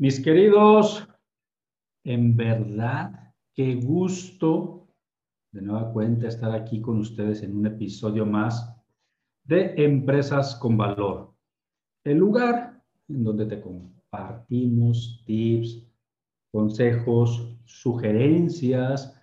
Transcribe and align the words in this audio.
Mis 0.00 0.22
queridos, 0.22 1.08
en 2.04 2.36
verdad, 2.36 3.34
qué 3.52 3.74
gusto 3.74 4.86
de 5.50 5.60
nueva 5.60 5.92
cuenta 5.92 6.28
estar 6.28 6.52
aquí 6.52 6.80
con 6.80 6.98
ustedes 6.98 7.42
en 7.42 7.56
un 7.56 7.66
episodio 7.66 8.24
más 8.24 8.80
de 9.42 9.74
Empresas 9.76 10.54
con 10.54 10.76
Valor, 10.76 11.34
el 12.04 12.16
lugar 12.16 12.80
en 13.08 13.24
donde 13.24 13.46
te 13.46 13.60
compartimos 13.60 15.24
tips, 15.26 15.84
consejos, 16.52 17.58
sugerencias. 17.64 19.20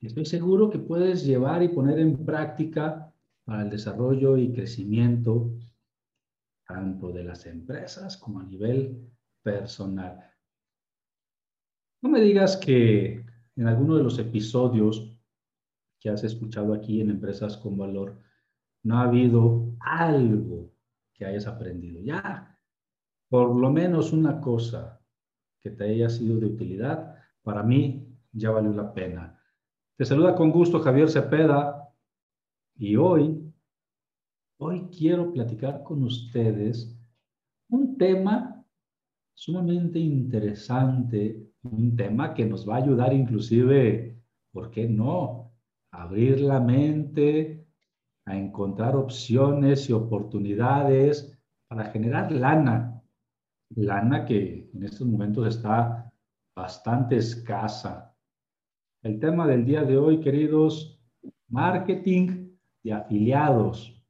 Estoy 0.00 0.24
seguro 0.24 0.68
que 0.68 0.80
puedes 0.80 1.24
llevar 1.24 1.62
y 1.62 1.68
poner 1.68 2.00
en 2.00 2.26
práctica 2.26 3.14
para 3.44 3.62
el 3.62 3.70
desarrollo 3.70 4.36
y 4.36 4.52
crecimiento 4.52 5.52
tanto 6.66 7.12
de 7.12 7.22
las 7.22 7.46
empresas 7.46 8.16
como 8.16 8.40
a 8.40 8.42
nivel 8.42 9.11
personal. 9.42 10.30
No 12.02 12.08
me 12.08 12.20
digas 12.20 12.56
que 12.56 13.24
en 13.56 13.66
alguno 13.66 13.96
de 13.96 14.02
los 14.02 14.18
episodios 14.18 15.12
que 16.00 16.10
has 16.10 16.24
escuchado 16.24 16.74
aquí 16.74 17.00
en 17.00 17.10
Empresas 17.10 17.56
con 17.56 17.76
Valor 17.76 18.18
no 18.82 18.98
ha 18.98 19.04
habido 19.04 19.76
algo 19.80 20.72
que 21.14 21.24
hayas 21.24 21.46
aprendido. 21.46 22.00
Ya, 22.00 22.58
por 23.28 23.54
lo 23.54 23.70
menos 23.70 24.12
una 24.12 24.40
cosa 24.40 25.00
que 25.60 25.70
te 25.70 25.84
haya 25.84 26.08
sido 26.08 26.40
de 26.40 26.46
utilidad, 26.46 27.14
para 27.42 27.62
mí 27.62 28.12
ya 28.32 28.50
valió 28.50 28.72
la 28.72 28.92
pena. 28.92 29.40
Te 29.96 30.04
saluda 30.04 30.34
con 30.34 30.50
gusto 30.50 30.80
Javier 30.80 31.08
Cepeda 31.08 31.88
y 32.74 32.96
hoy, 32.96 33.52
hoy 34.58 34.88
quiero 34.90 35.32
platicar 35.32 35.84
con 35.84 36.02
ustedes 36.02 36.98
un 37.68 37.96
tema 37.96 38.51
sumamente 39.34 39.98
interesante, 39.98 41.52
un 41.62 41.96
tema 41.96 42.34
que 42.34 42.44
nos 42.44 42.68
va 42.68 42.76
a 42.76 42.82
ayudar 42.82 43.12
inclusive, 43.12 44.18
¿por 44.52 44.70
qué 44.70 44.88
no? 44.88 45.52
Abrir 45.90 46.40
la 46.40 46.60
mente, 46.60 47.66
a 48.24 48.36
encontrar 48.36 48.96
opciones 48.96 49.88
y 49.88 49.92
oportunidades 49.92 51.38
para 51.68 51.90
generar 51.90 52.30
lana, 52.30 53.02
lana 53.70 54.24
que 54.24 54.70
en 54.72 54.82
estos 54.84 55.06
momentos 55.06 55.56
está 55.56 56.12
bastante 56.54 57.16
escasa. 57.16 58.14
El 59.02 59.18
tema 59.18 59.46
del 59.46 59.64
día 59.64 59.82
de 59.82 59.98
hoy, 59.98 60.20
queridos, 60.20 61.00
marketing 61.48 62.56
de 62.84 62.92
afiliados. 62.92 64.00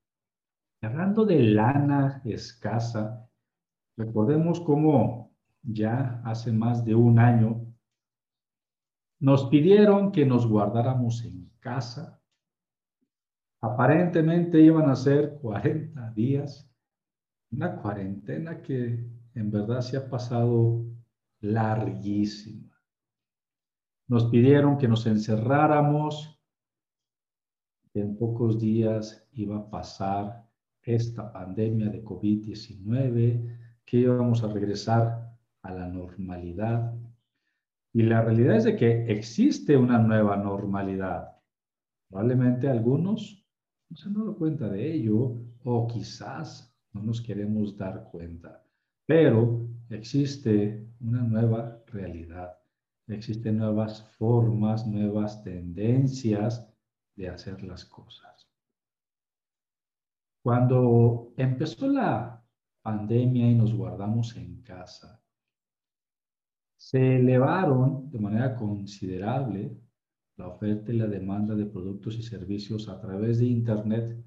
Hablando 0.82 1.24
de 1.24 1.38
lana 1.40 2.20
escasa, 2.24 3.21
Recordemos 3.96 4.60
cómo 4.60 5.32
ya 5.62 6.22
hace 6.24 6.52
más 6.52 6.84
de 6.84 6.94
un 6.94 7.18
año 7.18 7.72
nos 9.22 9.46
pidieron 9.46 10.10
que 10.10 10.26
nos 10.26 10.48
guardáramos 10.48 11.24
en 11.24 11.48
casa. 11.60 12.20
Aparentemente 13.60 14.60
iban 14.60 14.90
a 14.90 14.96
ser 14.96 15.38
40 15.40 16.10
días, 16.10 16.68
una 17.52 17.80
cuarentena 17.80 18.60
que 18.60 19.06
en 19.34 19.50
verdad 19.52 19.80
se 19.80 19.96
ha 19.96 20.10
pasado 20.10 20.84
larguísima. 21.40 22.76
Nos 24.08 24.24
pidieron 24.24 24.76
que 24.76 24.88
nos 24.88 25.06
encerráramos, 25.06 26.40
en 27.94 28.16
pocos 28.16 28.58
días 28.58 29.28
iba 29.32 29.58
a 29.58 29.70
pasar 29.70 30.48
esta 30.82 31.32
pandemia 31.32 31.90
de 31.90 32.02
COVID-19, 32.02 33.61
que 33.84 33.98
íbamos 33.98 34.42
a 34.42 34.48
regresar 34.48 35.36
a 35.62 35.72
la 35.72 35.88
normalidad. 35.88 36.94
Y 37.92 38.02
la 38.02 38.22
realidad 38.22 38.56
es 38.56 38.64
de 38.64 38.76
que 38.76 39.04
existe 39.12 39.76
una 39.76 39.98
nueva 39.98 40.36
normalidad. 40.36 41.36
Probablemente 42.08 42.68
algunos 42.68 43.46
no 43.88 43.96
se 43.96 44.08
han 44.08 44.14
dado 44.14 44.36
cuenta 44.36 44.68
de 44.68 44.94
ello 44.94 45.36
o 45.64 45.86
quizás 45.86 46.74
no 46.92 47.02
nos 47.02 47.20
queremos 47.20 47.76
dar 47.76 48.08
cuenta. 48.10 48.64
Pero 49.06 49.68
existe 49.90 50.86
una 51.00 51.22
nueva 51.22 51.82
realidad. 51.86 52.58
Existen 53.08 53.58
nuevas 53.58 54.02
formas, 54.16 54.86
nuevas 54.86 55.42
tendencias 55.42 56.66
de 57.16 57.28
hacer 57.28 57.62
las 57.62 57.84
cosas. 57.84 58.48
Cuando 60.42 61.32
empezó 61.36 61.88
la 61.88 62.41
pandemia 62.82 63.50
y 63.50 63.54
nos 63.54 63.72
guardamos 63.74 64.36
en 64.36 64.62
casa, 64.62 65.22
se 66.76 67.16
elevaron 67.16 68.10
de 68.10 68.18
manera 68.18 68.56
considerable 68.56 69.76
la 70.36 70.48
oferta 70.48 70.92
y 70.92 70.96
la 70.96 71.06
demanda 71.06 71.54
de 71.54 71.66
productos 71.66 72.16
y 72.16 72.22
servicios 72.22 72.88
a 72.88 73.00
través 73.00 73.38
de 73.38 73.46
Internet, 73.46 74.24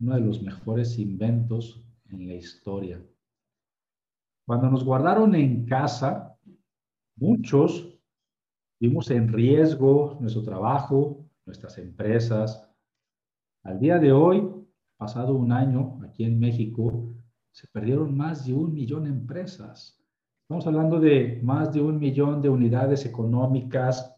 uno 0.00 0.14
de 0.14 0.20
los 0.20 0.40
mejores 0.42 0.98
inventos 0.98 1.84
en 2.10 2.28
la 2.28 2.34
historia. 2.34 3.04
Cuando 4.46 4.70
nos 4.70 4.84
guardaron 4.84 5.34
en 5.34 5.66
casa, 5.66 6.38
muchos 7.16 8.00
vimos 8.80 9.10
en 9.10 9.32
riesgo 9.32 10.16
nuestro 10.20 10.42
trabajo, 10.42 11.28
nuestras 11.44 11.78
empresas. 11.78 12.70
Al 13.64 13.80
día 13.80 13.98
de 13.98 14.12
hoy, 14.12 14.48
pasado 14.96 15.34
un 15.34 15.50
año 15.50 16.00
aquí 16.04 16.24
en 16.24 16.38
México, 16.38 17.14
se 17.58 17.66
perdieron 17.66 18.16
más 18.16 18.46
de 18.46 18.54
un 18.54 18.72
millón 18.72 19.02
de 19.02 19.10
empresas. 19.10 20.00
Estamos 20.42 20.64
hablando 20.68 21.00
de 21.00 21.40
más 21.42 21.72
de 21.72 21.80
un 21.80 21.98
millón 21.98 22.40
de 22.40 22.48
unidades 22.48 23.04
económicas 23.04 24.16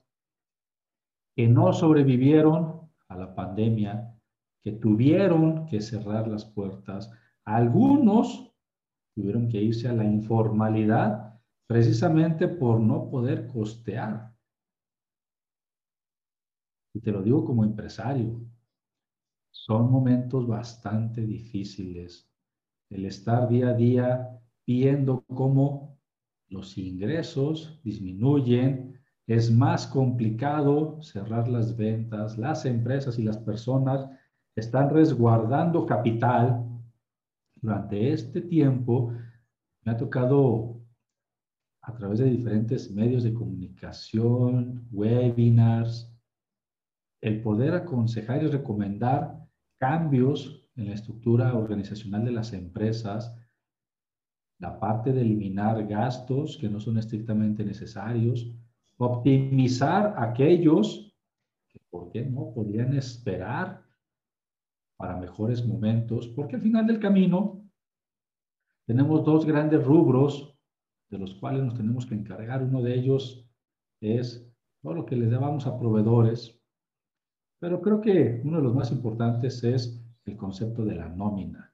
que 1.35 1.49
no 1.49 1.73
sobrevivieron 1.73 2.91
a 3.09 3.17
la 3.17 3.35
pandemia, 3.35 4.15
que 4.63 4.73
tuvieron 4.73 5.65
que 5.65 5.81
cerrar 5.81 6.29
las 6.29 6.45
puertas. 6.45 7.11
Algunos 7.47 8.55
tuvieron 9.15 9.49
que 9.49 9.63
irse 9.63 9.89
a 9.89 9.95
la 9.95 10.05
informalidad 10.05 11.41
precisamente 11.67 12.47
por 12.47 12.79
no 12.79 13.09
poder 13.09 13.47
costear. 13.47 14.37
Y 16.93 17.01
te 17.01 17.11
lo 17.11 17.23
digo 17.23 17.43
como 17.47 17.65
empresario, 17.65 18.39
son 19.51 19.91
momentos 19.91 20.47
bastante 20.47 21.23
difíciles 21.23 22.30
el 22.91 23.07
estar 23.07 23.49
día 23.49 23.69
a 23.69 23.75
día 23.75 24.41
viendo 24.67 25.25
cómo 25.35 25.99
los 26.49 26.77
ingresos 26.77 27.81
disminuyen, 27.85 29.01
es 29.27 29.51
más 29.51 29.87
complicado 29.87 31.01
cerrar 31.03 31.49
las 31.49 31.77
ventas, 31.77 32.37
las 32.37 32.67
empresas 32.67 33.19
y 33.19 33.23
las 33.23 33.39
personas 33.39 34.11
están 34.57 34.91
resguardando 34.91 35.87
capital. 35.87 36.67
Durante 37.55 38.13
este 38.13 38.41
tiempo 38.41 39.13
me 39.85 39.93
ha 39.93 39.97
tocado 39.97 40.81
a 41.83 41.95
través 41.95 42.19
de 42.19 42.27
diferentes 42.27 42.91
medios 42.91 43.23
de 43.23 43.33
comunicación, 43.33 44.89
webinars, 44.91 46.13
el 47.23 47.41
poder 47.43 47.75
aconsejar 47.75 48.43
y 48.43 48.49
recomendar 48.49 49.47
cambios 49.79 50.60
en 50.77 50.89
la 50.89 50.95
estructura 50.95 51.55
organizacional 51.55 52.25
de 52.25 52.33
las 52.33 52.53
empresas 52.53 53.37
la 54.61 54.79
parte 54.79 55.13
de 55.13 55.23
eliminar 55.23 55.87
gastos 55.87 56.59
que 56.59 56.69
no 56.69 56.81
son 56.81 56.99
estrictamente 56.99 57.65
necesarios, 57.65 58.47
optimizar 58.99 60.15
aquellos 60.19 61.17
que, 61.69 61.81
¿por 61.89 62.13
qué 62.13 62.27
no?, 62.27 62.53
podrían 62.53 62.95
esperar 62.97 63.83
para 64.99 65.17
mejores 65.17 65.65
momentos, 65.65 66.29
porque 66.29 66.57
al 66.57 66.63
final 66.63 66.87
del 66.87 67.01
camino 67.01 67.67
tenemos 68.87 69.25
dos 69.25 69.47
grandes 69.47 69.83
rubros 69.83 70.55
de 71.09 71.19
los 71.19 71.35
cuales 71.37 71.65
nos 71.65 71.75
tenemos 71.75 72.05
que 72.05 72.15
encargar. 72.15 72.63
Uno 72.63 72.83
de 72.83 72.95
ellos 72.95 73.49
es 74.03 74.47
todo 74.83 74.93
lo 74.93 75.07
que 75.07 75.17
le 75.17 75.27
debamos 75.27 75.67
a 75.67 75.79
proveedores, 75.79 76.61
pero 77.59 77.81
creo 77.81 78.03
que 78.03 78.43
uno 78.45 78.59
de 78.59 78.63
los 78.65 78.75
más 78.75 78.93
importantes 78.93 79.65
es 79.65 80.05
el 80.27 80.37
concepto 80.37 80.85
de 80.85 80.95
la 80.95 81.09
nómina. 81.09 81.73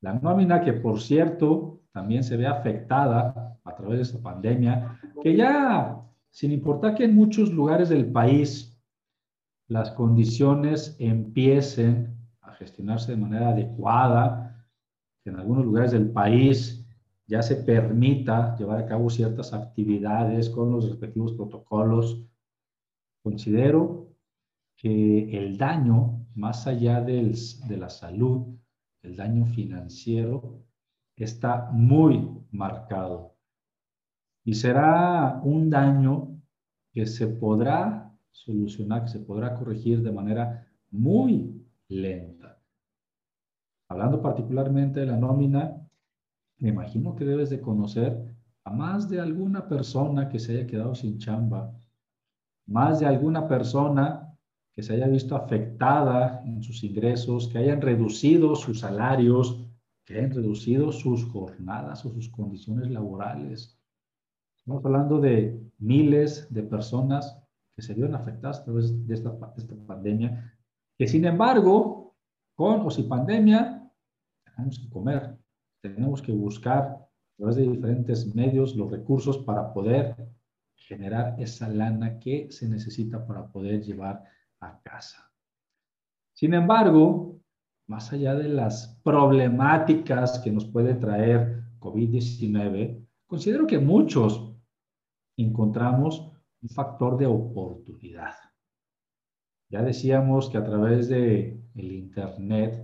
La 0.00 0.14
nómina 0.14 0.60
que, 0.60 0.72
por 0.72 1.00
cierto, 1.00 1.80
también 1.92 2.22
se 2.22 2.36
ve 2.36 2.46
afectada 2.46 3.58
a 3.64 3.74
través 3.74 3.98
de 3.98 4.02
esta 4.02 4.22
pandemia, 4.22 5.00
que 5.22 5.34
ya, 5.36 6.00
sin 6.30 6.52
importar 6.52 6.94
que 6.94 7.04
en 7.04 7.14
muchos 7.14 7.50
lugares 7.52 7.88
del 7.88 8.12
país 8.12 8.76
las 9.68 9.90
condiciones 9.92 10.96
empiecen 10.98 12.16
a 12.40 12.52
gestionarse 12.52 13.12
de 13.12 13.18
manera 13.18 13.48
adecuada, 13.48 14.64
que 15.24 15.30
en 15.30 15.36
algunos 15.36 15.64
lugares 15.64 15.92
del 15.92 16.10
país 16.10 16.86
ya 17.26 17.42
se 17.42 17.56
permita 17.56 18.54
llevar 18.56 18.78
a 18.78 18.86
cabo 18.86 19.10
ciertas 19.10 19.52
actividades 19.52 20.48
con 20.48 20.70
los 20.70 20.88
respectivos 20.88 21.32
protocolos, 21.32 22.22
considero 23.22 24.12
que 24.76 25.36
el 25.36 25.58
daño, 25.58 26.15
más 26.36 26.66
allá 26.66 27.00
del, 27.00 27.34
de 27.66 27.76
la 27.76 27.88
salud, 27.88 28.54
el 29.02 29.16
daño 29.16 29.46
financiero, 29.46 30.62
está 31.16 31.70
muy 31.72 32.28
marcado. 32.50 33.36
Y 34.44 34.54
será 34.54 35.40
un 35.42 35.70
daño 35.70 36.40
que 36.92 37.06
se 37.06 37.26
podrá 37.26 38.14
solucionar, 38.30 39.02
que 39.02 39.08
se 39.08 39.20
podrá 39.20 39.54
corregir 39.54 40.02
de 40.02 40.12
manera 40.12 40.68
muy 40.90 41.66
lenta. 41.88 42.60
Hablando 43.88 44.20
particularmente 44.20 45.00
de 45.00 45.06
la 45.06 45.16
nómina, 45.16 45.88
me 46.58 46.68
imagino 46.68 47.16
que 47.16 47.24
debes 47.24 47.50
de 47.50 47.60
conocer 47.60 48.36
a 48.64 48.70
más 48.70 49.08
de 49.08 49.20
alguna 49.20 49.68
persona 49.68 50.28
que 50.28 50.38
se 50.38 50.52
haya 50.52 50.66
quedado 50.66 50.94
sin 50.94 51.18
chamba, 51.18 51.72
más 52.66 53.00
de 53.00 53.06
alguna 53.06 53.48
persona 53.48 54.25
que 54.76 54.82
se 54.82 54.92
haya 54.92 55.08
visto 55.08 55.34
afectada 55.34 56.42
en 56.44 56.62
sus 56.62 56.84
ingresos, 56.84 57.48
que 57.48 57.56
hayan 57.56 57.80
reducido 57.80 58.54
sus 58.54 58.80
salarios, 58.80 59.66
que 60.04 60.18
hayan 60.18 60.32
reducido 60.32 60.92
sus 60.92 61.24
jornadas 61.24 62.04
o 62.04 62.10
sus 62.10 62.28
condiciones 62.28 62.90
laborales. 62.90 63.80
Estamos 64.58 64.84
hablando 64.84 65.18
de 65.18 65.58
miles 65.78 66.52
de 66.52 66.62
personas 66.62 67.42
que 67.74 67.80
se 67.80 67.94
vieron 67.94 68.14
afectadas 68.14 68.60
a 68.60 68.64
través 68.64 69.06
de 69.06 69.14
esta, 69.14 69.30
de 69.30 69.62
esta 69.62 69.74
pandemia, 69.86 70.54
que 70.98 71.08
sin 71.08 71.24
embargo, 71.24 72.14
con 72.54 72.82
o 72.82 72.90
sin 72.90 73.08
pandemia, 73.08 73.90
tenemos 74.44 74.78
que 74.78 74.90
comer, 74.90 75.38
tenemos 75.80 76.20
que 76.20 76.32
buscar 76.32 76.82
a 76.82 77.36
través 77.38 77.56
de 77.56 77.62
diferentes 77.62 78.34
medios 78.34 78.76
los 78.76 78.90
recursos 78.90 79.38
para 79.38 79.72
poder 79.72 80.16
generar 80.74 81.34
esa 81.40 81.66
lana 81.66 82.18
que 82.18 82.50
se 82.50 82.68
necesita 82.68 83.26
para 83.26 83.46
poder 83.46 83.82
llevar 83.82 84.35
casa. 84.82 85.32
Sin 86.34 86.54
embargo, 86.54 87.40
más 87.86 88.12
allá 88.12 88.34
de 88.34 88.48
las 88.48 89.00
problemáticas 89.02 90.40
que 90.40 90.50
nos 90.50 90.64
puede 90.66 90.94
traer 90.94 91.64
COVID-19, 91.78 93.06
considero 93.26 93.66
que 93.66 93.78
muchos 93.78 94.54
encontramos 95.36 96.32
un 96.62 96.68
factor 96.68 97.16
de 97.16 97.26
oportunidad. 97.26 98.34
Ya 99.70 99.82
decíamos 99.82 100.48
que 100.48 100.58
a 100.58 100.64
través 100.64 101.08
de 101.08 101.60
el 101.74 101.92
Internet, 101.92 102.82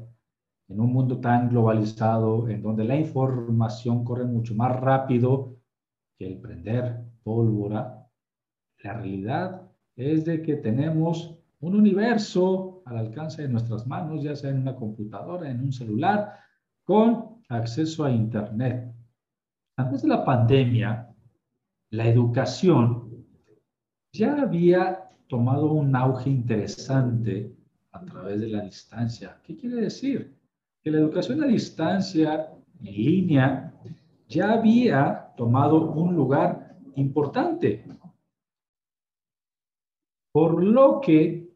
en 0.68 0.80
un 0.80 0.92
mundo 0.92 1.20
tan 1.20 1.48
globalizado, 1.48 2.48
en 2.48 2.62
donde 2.62 2.84
la 2.84 2.96
información 2.96 4.04
corre 4.04 4.24
mucho 4.24 4.54
más 4.54 4.78
rápido 4.80 5.56
que 6.18 6.26
el 6.26 6.40
prender 6.40 7.04
pólvora, 7.22 8.08
la 8.82 8.94
realidad 8.94 9.70
es 9.96 10.24
de 10.24 10.42
que 10.42 10.56
tenemos 10.56 11.41
un 11.62 11.76
universo 11.76 12.82
al 12.86 12.98
alcance 12.98 13.42
de 13.42 13.48
nuestras 13.48 13.86
manos, 13.86 14.22
ya 14.22 14.34
sea 14.34 14.50
en 14.50 14.58
una 14.58 14.74
computadora, 14.74 15.48
en 15.48 15.60
un 15.60 15.72
celular, 15.72 16.40
con 16.84 17.40
acceso 17.48 18.04
a 18.04 18.10
Internet. 18.10 18.92
Antes 19.76 20.02
de 20.02 20.08
la 20.08 20.24
pandemia, 20.24 21.08
la 21.90 22.08
educación 22.08 23.24
ya 24.12 24.42
había 24.42 25.08
tomado 25.28 25.72
un 25.72 25.94
auge 25.94 26.30
interesante 26.30 27.54
a 27.92 28.04
través 28.04 28.40
de 28.40 28.48
la 28.48 28.62
distancia. 28.62 29.38
¿Qué 29.44 29.56
quiere 29.56 29.82
decir? 29.82 30.36
Que 30.82 30.90
la 30.90 30.98
educación 30.98 31.44
a 31.44 31.46
distancia, 31.46 32.50
en 32.80 32.86
línea, 32.86 33.72
ya 34.28 34.54
había 34.54 35.32
tomado 35.36 35.92
un 35.92 36.16
lugar 36.16 36.76
importante. 36.96 37.84
Por 40.32 40.64
lo 40.64 41.00
que 41.00 41.51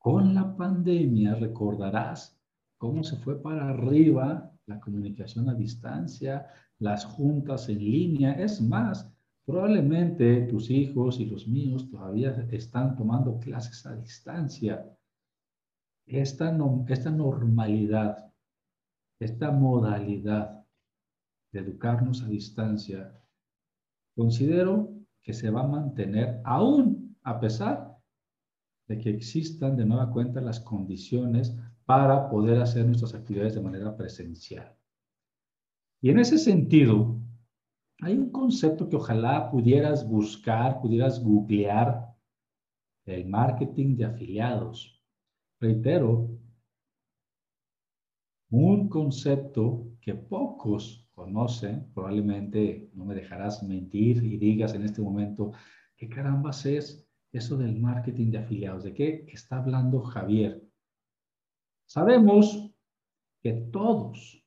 con 0.00 0.34
la 0.34 0.56
pandemia, 0.56 1.34
recordarás 1.34 2.34
cómo 2.78 3.04
se 3.04 3.16
fue 3.16 3.40
para 3.40 3.68
arriba 3.68 4.50
la 4.64 4.80
comunicación 4.80 5.50
a 5.50 5.54
distancia, 5.54 6.46
las 6.78 7.04
juntas 7.04 7.68
en 7.68 7.78
línea. 7.80 8.32
Es 8.32 8.62
más, 8.62 9.12
probablemente 9.44 10.46
tus 10.46 10.70
hijos 10.70 11.20
y 11.20 11.26
los 11.26 11.46
míos 11.46 11.90
todavía 11.90 12.30
están 12.50 12.96
tomando 12.96 13.38
clases 13.38 13.84
a 13.84 13.94
distancia. 13.94 14.90
Esta, 16.06 16.56
esta 16.88 17.10
normalidad, 17.10 18.32
esta 19.20 19.50
modalidad 19.50 20.64
de 21.52 21.60
educarnos 21.60 22.22
a 22.22 22.28
distancia, 22.28 23.14
considero 24.16 24.94
que 25.20 25.34
se 25.34 25.50
va 25.50 25.60
a 25.60 25.68
mantener 25.68 26.40
aún 26.42 27.18
a 27.22 27.38
pesar 27.38 27.89
de 28.90 28.98
que 28.98 29.10
existan 29.10 29.76
de 29.76 29.86
nueva 29.86 30.10
cuenta 30.10 30.40
las 30.40 30.58
condiciones 30.58 31.56
para 31.84 32.28
poder 32.28 32.60
hacer 32.60 32.84
nuestras 32.84 33.14
actividades 33.14 33.54
de 33.54 33.60
manera 33.60 33.96
presencial. 33.96 34.76
Y 36.02 36.10
en 36.10 36.18
ese 36.18 36.38
sentido, 36.38 37.16
hay 38.00 38.14
un 38.14 38.32
concepto 38.32 38.88
que 38.88 38.96
ojalá 38.96 39.48
pudieras 39.48 40.08
buscar, 40.08 40.80
pudieras 40.80 41.22
googlear, 41.22 42.08
el 43.04 43.26
marketing 43.26 43.96
de 43.96 44.06
afiliados. 44.06 45.00
Reitero, 45.60 46.28
un 48.50 48.88
concepto 48.88 49.86
que 50.00 50.14
pocos 50.14 51.08
conocen, 51.12 51.92
probablemente 51.94 52.90
no 52.94 53.04
me 53.04 53.14
dejarás 53.14 53.62
mentir 53.62 54.24
y 54.24 54.36
digas 54.36 54.74
en 54.74 54.82
este 54.82 55.00
momento, 55.00 55.52
¿qué 55.96 56.08
carambas 56.08 56.66
es 56.66 57.09
eso 57.32 57.56
del 57.56 57.78
marketing 57.78 58.30
de 58.30 58.38
afiliados. 58.38 58.84
¿De 58.84 58.94
qué 58.94 59.24
está 59.28 59.58
hablando 59.58 60.00
Javier? 60.02 60.62
Sabemos 61.86 62.70
que 63.42 63.52
todos 63.52 64.44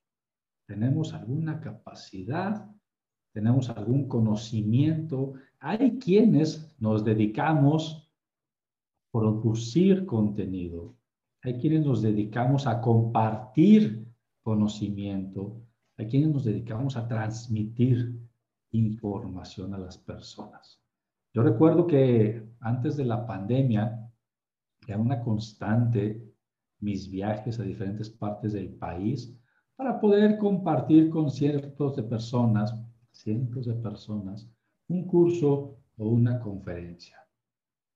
tenemos 0.65 1.13
alguna 1.13 1.59
capacidad, 1.59 2.69
tenemos 3.33 3.69
algún 3.69 4.07
conocimiento. 4.07 5.33
Hay 5.59 5.97
quienes 5.97 6.75
nos 6.79 7.03
dedicamos 7.03 7.95
a 7.95 9.19
producir 9.19 10.05
contenido. 10.05 10.95
Hay 11.41 11.59
quienes 11.59 11.85
nos 11.85 12.01
dedicamos 12.01 12.67
a 12.67 12.79
compartir 12.79 14.07
conocimiento. 14.41 15.61
Hay 15.97 16.07
quienes 16.07 16.29
nos 16.29 16.45
dedicamos 16.45 16.95
a 16.95 17.07
transmitir 17.07 18.19
información 18.71 19.73
a 19.73 19.77
las 19.77 19.97
personas. 19.97 20.82
Yo 21.33 21.41
recuerdo 21.41 21.87
que 21.87 22.47
antes 22.59 22.95
de 22.95 23.05
la 23.05 23.25
pandemia 23.25 24.07
era 24.87 24.99
una 24.99 25.19
constante 25.19 26.31
mis 26.79 27.09
viajes 27.09 27.59
a 27.59 27.63
diferentes 27.63 28.09
partes 28.09 28.53
del 28.53 28.69
país 28.69 29.35
para 29.75 29.99
poder 29.99 30.37
compartir 30.37 31.09
con 31.09 31.31
cientos 31.31 31.95
de 31.95 32.03
personas, 32.03 32.75
cientos 33.11 33.65
de 33.65 33.73
personas, 33.73 34.47
un 34.89 35.07
curso 35.07 35.77
o 35.97 36.07
una 36.07 36.39
conferencia. 36.39 37.17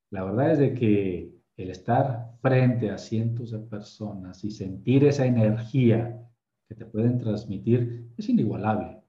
La 0.10 0.24
verdad 0.24 0.54
es 0.54 0.60
de 0.60 0.74
que 0.74 1.38
el 1.58 1.70
estar 1.70 2.32
frente 2.42 2.90
a 2.90 2.98
cientos 2.98 3.52
de 3.52 3.60
personas 3.60 4.44
y 4.44 4.50
sentir 4.50 5.04
esa 5.04 5.26
energía 5.28 6.28
que 6.68 6.74
te 6.74 6.86
pueden 6.86 7.20
transmitir 7.20 8.10
es 8.18 8.30
inigualable. 8.30 9.04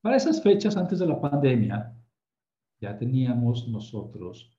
Para 0.00 0.16
esas 0.16 0.42
fechas 0.42 0.76
antes 0.76 1.00
de 1.00 1.06
la 1.06 1.20
pandemia, 1.20 1.94
ya 2.82 2.98
teníamos 2.98 3.68
nosotros 3.68 4.52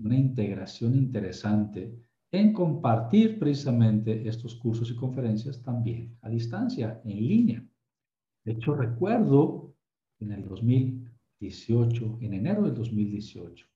una 0.00 0.16
integración 0.16 0.96
interesante 0.96 1.96
en 2.32 2.52
compartir 2.52 3.38
precisamente 3.38 4.28
estos 4.28 4.56
cursos 4.56 4.90
y 4.90 4.96
conferencias 4.96 5.62
también 5.62 6.18
a 6.22 6.28
distancia, 6.28 7.00
en 7.04 7.16
línea. 7.16 7.64
De 8.44 8.52
hecho, 8.52 8.74
recuerdo 8.74 9.72
en 10.18 10.32
el 10.32 10.48
2018, 10.48 12.18
en 12.20 12.34
enero 12.34 12.64
del 12.64 12.74
2018, 12.74 13.66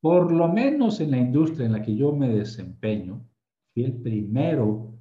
por 0.00 0.30
lo 0.30 0.48
menos 0.48 1.00
en 1.00 1.10
la 1.10 1.18
industria 1.18 1.66
en 1.66 1.72
la 1.72 1.82
que 1.82 1.96
yo 1.96 2.14
me 2.14 2.28
desempeño, 2.28 3.28
fui 3.72 3.84
el 3.84 4.00
primero 4.00 4.96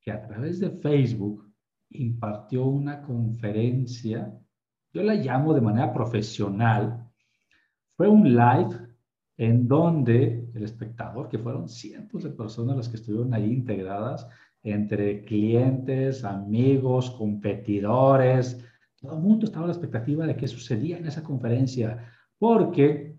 que 0.00 0.12
a 0.12 0.22
través 0.26 0.60
de 0.60 0.70
Facebook 0.70 1.52
impartió 1.90 2.64
una 2.64 3.02
conferencia, 3.02 4.34
yo 4.98 5.04
la 5.04 5.14
llamo 5.14 5.54
de 5.54 5.60
manera 5.60 5.92
profesional, 5.92 7.08
fue 7.96 8.08
un 8.08 8.34
live 8.34 8.76
en 9.36 9.68
donde 9.68 10.50
el 10.52 10.64
espectador, 10.64 11.28
que 11.28 11.38
fueron 11.38 11.68
cientos 11.68 12.24
de 12.24 12.30
personas 12.30 12.76
las 12.76 12.88
que 12.88 12.96
estuvieron 12.96 13.32
ahí 13.32 13.52
integradas, 13.52 14.26
entre 14.60 15.24
clientes, 15.24 16.24
amigos, 16.24 17.12
competidores, 17.12 18.58
todo 19.00 19.14
el 19.14 19.22
mundo 19.22 19.46
estaba 19.46 19.66
a 19.66 19.68
la 19.68 19.74
expectativa 19.74 20.26
de 20.26 20.34
qué 20.34 20.48
sucedía 20.48 20.98
en 20.98 21.06
esa 21.06 21.22
conferencia, 21.22 22.04
porque 22.36 23.16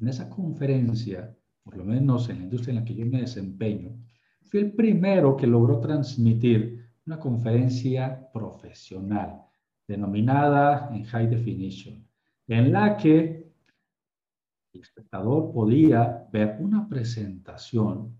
en 0.00 0.06
esa 0.06 0.30
conferencia, 0.30 1.36
por 1.64 1.76
lo 1.76 1.84
menos 1.84 2.28
en 2.28 2.38
la 2.38 2.44
industria 2.44 2.74
en 2.74 2.78
la 2.78 2.84
que 2.84 2.94
yo 2.94 3.04
me 3.06 3.22
desempeño, 3.22 3.90
fui 4.44 4.60
el 4.60 4.72
primero 4.72 5.36
que 5.36 5.48
logró 5.48 5.80
transmitir 5.80 6.86
una 7.04 7.18
conferencia 7.18 8.30
profesional 8.32 9.47
denominada 9.88 10.94
en 10.94 11.04
High 11.04 11.28
Definition, 11.28 12.06
en 12.46 12.72
la 12.72 12.96
que 12.96 13.50
el 14.74 14.80
espectador 14.80 15.52
podía 15.52 16.28
ver 16.30 16.58
una 16.60 16.88
presentación, 16.88 18.16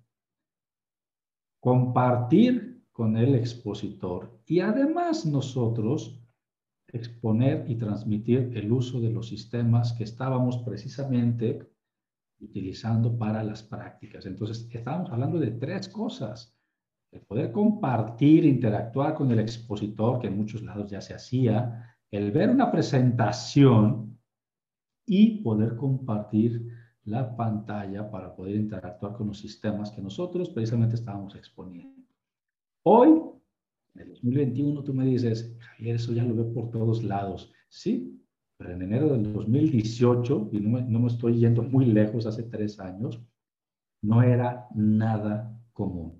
compartir 1.61 2.83
con 2.91 3.17
el 3.17 3.35
expositor 3.35 4.41
y 4.47 4.61
además 4.61 5.27
nosotros 5.27 6.21
exponer 6.89 7.71
y 7.71 7.77
transmitir 7.77 8.51
el 8.55 8.73
uso 8.73 9.01
de 9.01 9.11
los 9.11 9.29
sistemas 9.29 9.93
que 9.93 10.05
estábamos 10.05 10.59
precisamente 10.59 11.71
utilizando 12.41 13.17
para 13.19 13.43
las 13.43 13.63
prácticas. 13.63 14.25
Entonces, 14.27 14.69
estábamos 14.73 15.11
hablando 15.11 15.39
de 15.39 15.51
tres 15.51 15.89
cosas. 15.89 16.58
El 17.11 17.21
poder 17.23 17.53
compartir, 17.53 18.45
interactuar 18.45 19.15
con 19.15 19.31
el 19.31 19.39
expositor, 19.39 20.21
que 20.21 20.27
en 20.27 20.37
muchos 20.37 20.63
lados 20.63 20.91
ya 20.91 21.01
se 21.01 21.15
hacía, 21.15 21.97
el 22.11 22.31
ver 22.33 22.51
una 22.51 22.71
presentación 22.71 24.19
y 25.07 25.43
poder 25.43 25.77
compartir 25.77 26.69
la 27.05 27.35
pantalla 27.35 28.11
para 28.11 28.35
poder 28.35 28.57
interactuar 28.57 29.15
con 29.15 29.29
los 29.29 29.39
sistemas 29.39 29.91
que 29.91 30.03
nosotros 30.03 30.51
precisamente 30.51 30.97
estábamos 30.97 31.35
exponiendo. 31.35 32.03
Hoy 32.83 33.09
en 33.95 34.03
el 34.03 34.09
2021 34.11 34.85
tú 34.85 34.95
me 34.95 35.07
dices, 35.07 35.57
Javier, 35.59 35.97
eso 35.97 36.13
ya 36.13 36.25
lo 36.25 36.35
veo 36.35 36.53
por 36.53 36.71
todos 36.71 37.03
lados. 37.03 37.53
Sí, 37.69 38.23
pero 38.57 38.73
en 38.73 38.83
enero 38.83 39.09
del 39.09 39.33
2018, 39.33 40.51
y 40.53 40.61
no 40.61 40.71
me, 40.71 40.83
no 40.83 41.01
me 41.01 41.09
estoy 41.09 41.39
yendo 41.39 41.63
muy 41.63 41.87
lejos, 41.87 42.27
hace 42.27 42.45
tres 42.45 42.79
años, 42.79 43.21
no 44.03 44.23
era 44.23 44.69
nada 44.75 45.59
común. 45.73 46.18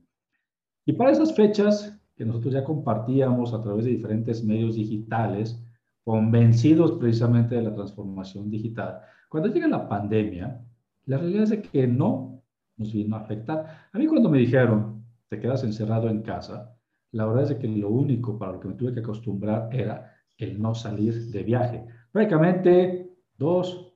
Y 0.89 0.95
para 0.95 1.11
esas 1.11 1.35
fechas 1.35 1.95
que 2.17 2.25
nosotros 2.25 2.55
ya 2.55 2.65
compartíamos 2.65 3.53
a 3.53 3.61
través 3.61 3.85
de 3.85 3.91
diferentes 3.91 4.43
medios 4.43 4.75
digitales, 4.75 5.63
convencidos 6.03 6.93
precisamente 6.93 7.57
de 7.57 7.61
la 7.61 7.75
transformación 7.75 8.49
digital, 8.49 8.99
cuando 9.29 9.51
llega 9.51 9.69
la 9.69 9.87
pandemia, 9.87 10.65
la 11.05 11.19
realidad 11.19 11.43
es 11.43 11.51
de 11.51 11.61
que 11.61 11.87
no 11.87 12.43
nos 12.79 12.91
vino 12.95 13.17
a 13.17 13.21
afectar. 13.21 13.89
A 13.93 13.99
mí 13.99 14.07
cuando 14.07 14.31
me 14.31 14.39
dijeron, 14.39 15.05
te 15.29 15.39
quedas 15.39 15.63
encerrado 15.63 16.09
en 16.09 16.23
casa, 16.23 16.75
la 17.13 17.27
verdad 17.27 17.53
es 17.53 17.59
que 17.59 17.69
lo 17.69 17.91
único 17.91 18.39
para 18.39 18.53
lo 18.53 18.61
que 18.61 18.69
me 18.69 18.75
tuve 18.75 18.95
que 18.95 19.01
acostumbrar 19.01 19.69
era 19.71 20.11
el 20.39 20.59
no 20.59 20.75
salir 20.75 21.31
de 21.31 21.43
viaje. 21.43 21.85
Prácticamente 22.13 23.15
dos 23.37 23.95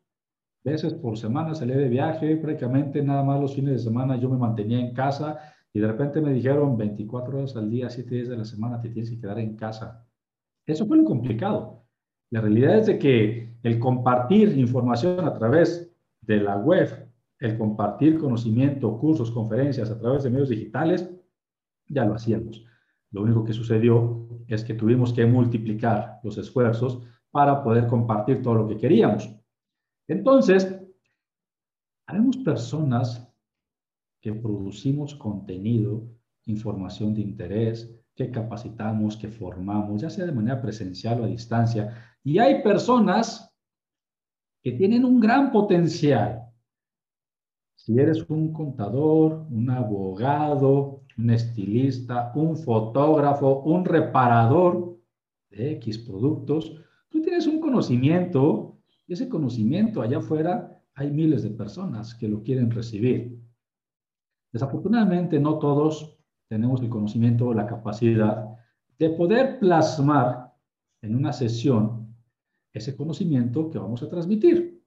veces 0.62 0.92
por 0.92 1.16
semana 1.16 1.54
salí 1.54 1.72
de 1.72 1.88
viaje, 1.88 2.36
prácticamente 2.36 3.02
nada 3.02 3.24
más 3.24 3.40
los 3.40 3.54
fines 3.54 3.72
de 3.72 3.78
semana 3.78 4.16
yo 4.16 4.28
me 4.28 4.36
mantenía 4.36 4.78
en 4.78 4.92
casa 4.92 5.38
y 5.74 5.80
de 5.80 5.86
repente 5.86 6.20
me 6.20 6.32
dijeron 6.32 6.76
24 6.76 7.38
horas 7.38 7.56
al 7.56 7.70
día, 7.70 7.88
7 7.88 8.14
días 8.14 8.28
de 8.28 8.36
la 8.36 8.44
semana 8.44 8.80
te 8.80 8.90
tienes 8.90 9.10
que 9.10 9.20
quedar 9.20 9.38
en 9.38 9.56
casa. 9.56 10.06
Eso 10.66 10.86
fue 10.86 10.98
lo 10.98 11.04
complicado. 11.04 11.86
La 12.30 12.40
realidad 12.40 12.78
es 12.78 12.86
de 12.86 12.98
que 12.98 13.56
el 13.62 13.78
compartir 13.78 14.56
información 14.58 15.26
a 15.26 15.32
través 15.34 15.94
de 16.20 16.38
la 16.38 16.56
web, 16.56 17.08
el 17.38 17.58
compartir 17.58 18.18
conocimiento, 18.18 18.98
cursos, 18.98 19.30
conferencias 19.30 19.90
a 19.90 19.98
través 19.98 20.22
de 20.22 20.30
medios 20.30 20.50
digitales, 20.50 21.10
ya 21.88 22.04
lo 22.04 22.14
hacíamos. 22.14 22.64
Lo 23.10 23.22
único 23.22 23.44
que 23.44 23.52
sucedió 23.52 24.28
es 24.48 24.64
que 24.64 24.74
tuvimos 24.74 25.12
que 25.12 25.26
multiplicar 25.26 26.20
los 26.22 26.38
esfuerzos 26.38 27.02
para 27.30 27.62
poder 27.62 27.86
compartir 27.86 28.42
todo 28.42 28.54
lo 28.54 28.68
que 28.68 28.76
queríamos. 28.76 29.34
Entonces, 30.08 30.78
haremos 32.06 32.36
personas 32.38 33.31
que 34.22 34.32
producimos 34.32 35.16
contenido, 35.16 36.08
información 36.46 37.12
de 37.12 37.20
interés, 37.20 37.92
que 38.14 38.30
capacitamos, 38.30 39.16
que 39.16 39.28
formamos, 39.28 40.00
ya 40.00 40.10
sea 40.10 40.24
de 40.24 40.32
manera 40.32 40.62
presencial 40.62 41.20
o 41.20 41.24
a 41.24 41.26
distancia. 41.26 42.16
Y 42.22 42.38
hay 42.38 42.62
personas 42.62 43.52
que 44.62 44.72
tienen 44.72 45.04
un 45.04 45.18
gran 45.18 45.50
potencial. 45.50 46.40
Si 47.74 47.98
eres 47.98 48.24
un 48.30 48.52
contador, 48.52 49.46
un 49.50 49.68
abogado, 49.70 51.02
un 51.18 51.30
estilista, 51.30 52.30
un 52.36 52.56
fotógrafo, 52.56 53.62
un 53.62 53.84
reparador 53.84 55.00
de 55.50 55.72
X 55.72 55.98
productos, 55.98 56.72
tú 57.08 57.20
tienes 57.22 57.48
un 57.48 57.58
conocimiento 57.58 58.78
y 59.08 59.14
ese 59.14 59.28
conocimiento 59.28 60.00
allá 60.00 60.18
afuera 60.18 60.80
hay 60.94 61.10
miles 61.10 61.42
de 61.42 61.50
personas 61.50 62.14
que 62.14 62.28
lo 62.28 62.44
quieren 62.44 62.70
recibir. 62.70 63.41
Desafortunadamente 64.52 65.40
no 65.40 65.58
todos 65.58 66.18
tenemos 66.48 66.80
el 66.82 66.88
conocimiento 66.88 67.46
o 67.46 67.54
la 67.54 67.66
capacidad 67.66 68.56
de 68.98 69.10
poder 69.10 69.58
plasmar 69.58 70.52
en 71.00 71.16
una 71.16 71.32
sesión 71.32 72.14
ese 72.72 72.96
conocimiento 72.96 73.70
que 73.70 73.78
vamos 73.78 74.02
a 74.02 74.08
transmitir. 74.08 74.82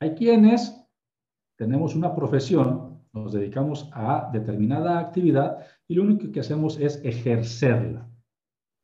Hay 0.00 0.14
quienes 0.14 0.84
tenemos 1.56 1.94
una 1.94 2.14
profesión 2.14 2.94
nos 3.14 3.32
dedicamos 3.32 3.88
a 3.92 4.28
determinada 4.32 4.98
actividad 4.98 5.58
y 5.86 5.94
lo 5.94 6.02
único 6.02 6.30
que 6.32 6.40
hacemos 6.40 6.78
es 6.80 7.00
ejercerla. 7.04 8.10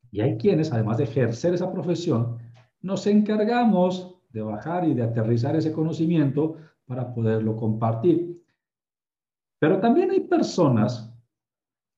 Y 0.09 0.21
hay 0.21 0.37
quienes, 0.37 0.71
además 0.71 0.97
de 0.97 1.03
ejercer 1.03 1.53
esa 1.53 1.71
profesión, 1.71 2.37
nos 2.81 3.05
encargamos 3.07 4.15
de 4.29 4.41
bajar 4.41 4.87
y 4.87 4.93
de 4.93 5.03
aterrizar 5.03 5.55
ese 5.55 5.73
conocimiento 5.73 6.55
para 6.85 7.13
poderlo 7.13 7.57
compartir. 7.57 8.40
Pero 9.61 9.79
también 9.79 10.09
hay 10.09 10.21
personas 10.21 11.13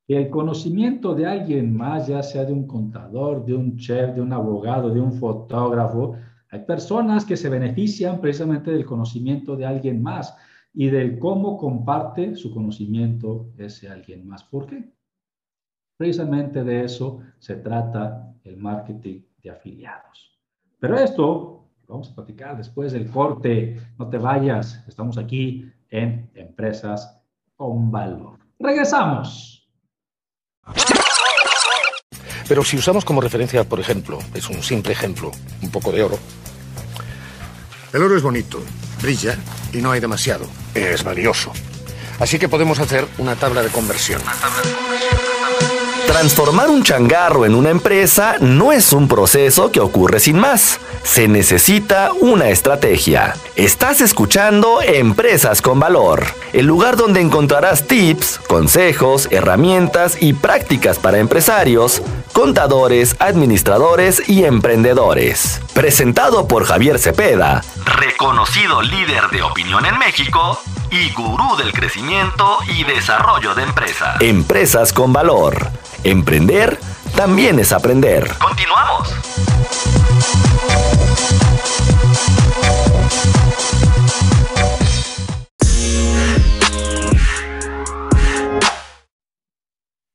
que 0.05 0.17
el 0.17 0.29
conocimiento 0.29 1.15
de 1.15 1.25
alguien 1.25 1.73
más, 1.73 2.07
ya 2.07 2.21
sea 2.21 2.43
de 2.43 2.51
un 2.51 2.67
contador, 2.67 3.45
de 3.45 3.53
un 3.53 3.77
chef, 3.77 4.13
de 4.15 4.19
un 4.19 4.33
abogado, 4.33 4.89
de 4.89 4.99
un 4.99 5.13
fotógrafo, 5.13 6.17
hay 6.49 6.59
personas 6.65 7.23
que 7.23 7.37
se 7.37 7.47
benefician 7.47 8.19
precisamente 8.19 8.69
del 8.69 8.85
conocimiento 8.85 9.55
de 9.55 9.65
alguien 9.65 10.03
más 10.03 10.35
y 10.73 10.87
del 10.87 11.17
cómo 11.17 11.57
comparte 11.57 12.35
su 12.35 12.53
conocimiento 12.53 13.53
ese 13.57 13.87
alguien 13.87 14.27
más. 14.27 14.43
¿Por 14.43 14.65
qué? 14.65 14.91
Precisamente 15.95 16.65
de 16.65 16.83
eso 16.83 17.21
se 17.39 17.55
trata 17.55 18.35
el 18.43 18.57
marketing 18.57 19.21
de 19.41 19.51
afiliados. 19.51 20.37
Pero 20.79 20.97
esto 20.97 21.69
lo 21.87 21.93
vamos 21.93 22.11
a 22.11 22.15
platicar 22.15 22.57
después 22.57 22.91
del 22.91 23.09
corte. 23.09 23.77
No 23.97 24.09
te 24.09 24.17
vayas, 24.17 24.85
estamos 24.85 25.17
aquí 25.17 25.71
en 25.89 26.29
Empresas 26.33 27.22
con 27.63 27.89
Valor. 27.89 28.37
Regresamos. 28.59 29.65
Pero 32.45 32.61
si 32.65 32.75
usamos 32.75 33.05
como 33.05 33.21
referencia, 33.21 33.63
por 33.63 33.79
ejemplo, 33.79 34.19
es 34.33 34.49
un 34.49 34.61
simple 34.61 34.91
ejemplo, 34.91 35.31
un 35.61 35.71
poco 35.71 35.93
de 35.93 36.03
oro. 36.03 36.19
El 37.93 38.03
oro 38.03 38.17
es 38.17 38.21
bonito, 38.21 38.59
brilla 39.01 39.37
y 39.71 39.77
no 39.77 39.91
hay 39.91 40.01
demasiado. 40.01 40.45
Es 40.75 41.05
valioso. 41.05 41.53
Así 42.19 42.37
que 42.37 42.49
podemos 42.49 42.79
hacer 42.79 43.07
una 43.17 43.37
tabla 43.37 43.61
de 43.61 43.69
conversión. 43.69 44.21
Transformar 46.07 46.69
un 46.69 46.83
changarro 46.83 47.45
en 47.45 47.55
una 47.55 47.69
empresa 47.69 48.35
no 48.39 48.71
es 48.71 48.93
un 48.93 49.07
proceso 49.07 49.71
que 49.71 49.79
ocurre 49.79 50.19
sin 50.19 50.37
más. 50.37 50.79
Se 51.03 51.27
necesita 51.27 52.11
una 52.19 52.49
estrategia. 52.49 53.35
Estás 53.55 54.01
escuchando 54.01 54.81
Empresas 54.81 55.61
con 55.61 55.79
Valor, 55.79 56.25
el 56.53 56.65
lugar 56.65 56.97
donde 56.97 57.21
encontrarás 57.21 57.87
tips, 57.87 58.39
consejos, 58.47 59.27
herramientas 59.31 60.17
y 60.21 60.33
prácticas 60.33 60.99
para 60.99 61.19
empresarios, 61.19 62.01
contadores, 62.33 63.15
administradores 63.19 64.27
y 64.27 64.43
emprendedores. 64.43 65.61
Presentado 65.73 66.47
por 66.47 66.65
Javier 66.65 66.99
Cepeda, 66.99 67.63
reconocido 67.85 68.81
líder 68.81 69.29
de 69.31 69.43
opinión 69.43 69.85
en 69.85 69.97
México 69.97 70.59
y 70.91 71.11
gurú 71.13 71.55
del 71.57 71.73
crecimiento 71.73 72.59
y 72.67 72.83
desarrollo 72.83 73.55
de 73.55 73.63
empresas. 73.63 74.21
Empresas 74.21 74.93
con 74.93 75.11
Valor. 75.11 75.69
Emprender 76.03 76.79
también 77.15 77.59
es 77.59 77.71
aprender. 77.71 78.29
Continuamos. 78.39 79.13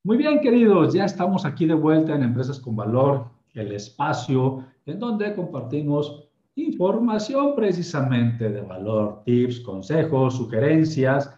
Muy 0.05 0.17
bien, 0.17 0.41
queridos, 0.41 0.95
ya 0.95 1.05
estamos 1.05 1.45
aquí 1.45 1.67
de 1.67 1.75
vuelta 1.75 2.15
en 2.15 2.23
Empresas 2.23 2.61
con 2.61 2.75
Valor, 2.75 3.27
el 3.53 3.73
espacio 3.73 4.65
en 4.87 4.99
donde 4.99 5.35
compartimos 5.35 6.28
información 6.65 7.55
precisamente 7.55 8.49
de 8.49 8.61
valor, 8.61 9.23
tips, 9.25 9.61
consejos, 9.61 10.37
sugerencias 10.37 11.35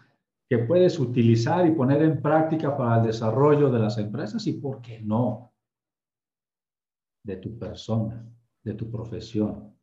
que 0.49 0.59
puedes 0.59 0.99
utilizar 0.99 1.65
y 1.65 1.71
poner 1.71 2.01
en 2.01 2.21
práctica 2.21 2.75
para 2.75 2.97
el 2.99 3.07
desarrollo 3.07 3.69
de 3.69 3.79
las 3.79 3.97
empresas 3.97 4.45
y, 4.47 4.53
¿por 4.53 4.81
qué 4.81 4.99
no?, 5.01 5.53
de 7.23 7.37
tu 7.37 7.57
persona, 7.57 8.25
de 8.63 8.73
tu 8.73 8.89
profesión. 8.89 9.75